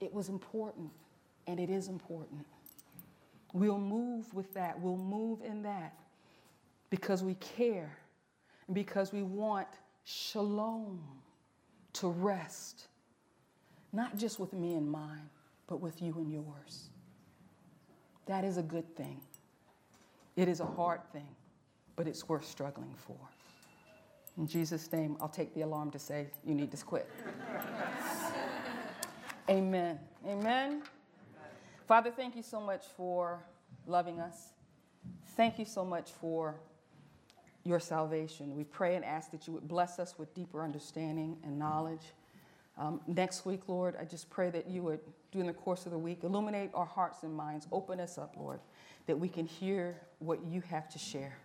it 0.00 0.12
was 0.12 0.28
important 0.28 0.90
and 1.46 1.60
it 1.60 1.70
is 1.70 1.88
important. 1.88 2.46
We'll 3.52 3.78
move 3.78 4.32
with 4.32 4.54
that, 4.54 4.80
we'll 4.80 4.96
move 4.96 5.40
in 5.42 5.62
that 5.62 5.94
because 6.90 7.22
we 7.22 7.34
care 7.34 7.98
because 8.72 9.12
we 9.12 9.22
want 9.22 9.68
shalom 10.04 11.00
to 11.94 12.08
rest, 12.08 12.88
not 13.92 14.16
just 14.16 14.38
with 14.38 14.52
me 14.52 14.74
and 14.74 14.90
mine, 14.90 15.28
but 15.66 15.80
with 15.80 16.02
you 16.02 16.14
and 16.16 16.32
yours. 16.32 16.90
That 18.26 18.44
is 18.44 18.56
a 18.56 18.62
good 18.62 18.96
thing. 18.96 19.20
It 20.36 20.48
is 20.48 20.60
a 20.60 20.66
hard 20.66 21.00
thing, 21.12 21.28
but 21.96 22.06
it's 22.06 22.28
worth 22.28 22.46
struggling 22.46 22.94
for. 23.06 23.16
In 24.38 24.46
Jesus' 24.46 24.90
name, 24.90 25.16
I'll 25.20 25.28
take 25.28 25.54
the 25.54 25.62
alarm 25.62 25.90
to 25.90 25.98
say 25.98 26.28
you 26.44 26.54
need 26.54 26.70
to 26.70 26.76
quit. 26.78 27.10
Amen. 29.50 29.98
Amen. 30.26 30.82
Father, 31.86 32.10
thank 32.10 32.36
you 32.36 32.42
so 32.42 32.60
much 32.60 32.84
for 32.96 33.44
loving 33.86 34.20
us. 34.20 34.52
Thank 35.36 35.58
you 35.58 35.64
so 35.64 35.84
much 35.84 36.12
for 36.12 36.54
your 37.64 37.80
salvation. 37.80 38.56
We 38.56 38.64
pray 38.64 38.96
and 38.96 39.04
ask 39.04 39.30
that 39.30 39.46
you 39.46 39.52
would 39.52 39.68
bless 39.68 39.98
us 39.98 40.18
with 40.18 40.34
deeper 40.34 40.62
understanding 40.62 41.36
and 41.44 41.58
knowledge. 41.58 42.02
Um, 42.78 43.00
next 43.06 43.44
week, 43.44 43.68
Lord, 43.68 43.96
I 44.00 44.04
just 44.04 44.30
pray 44.30 44.50
that 44.50 44.68
you 44.68 44.82
would, 44.82 45.00
during 45.30 45.46
the 45.46 45.52
course 45.52 45.86
of 45.86 45.92
the 45.92 45.98
week, 45.98 46.24
illuminate 46.24 46.70
our 46.74 46.86
hearts 46.86 47.22
and 47.22 47.34
minds, 47.34 47.66
open 47.70 48.00
us 48.00 48.18
up, 48.18 48.34
Lord, 48.36 48.60
that 49.06 49.18
we 49.18 49.28
can 49.28 49.46
hear 49.46 50.00
what 50.18 50.44
you 50.44 50.62
have 50.62 50.88
to 50.90 50.98
share. 50.98 51.36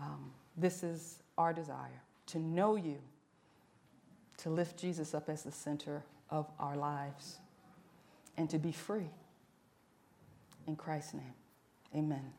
Um, 0.00 0.32
this 0.56 0.82
is 0.82 1.22
our 1.36 1.52
desire 1.52 2.02
to 2.28 2.38
know 2.38 2.76
you, 2.76 2.98
to 4.38 4.50
lift 4.50 4.78
Jesus 4.78 5.14
up 5.14 5.28
as 5.28 5.42
the 5.42 5.52
center 5.52 6.02
of 6.30 6.46
our 6.58 6.76
lives, 6.76 7.38
and 8.36 8.48
to 8.50 8.58
be 8.58 8.72
free. 8.72 9.10
In 10.66 10.76
Christ's 10.76 11.14
name, 11.14 11.34
amen. 11.94 12.37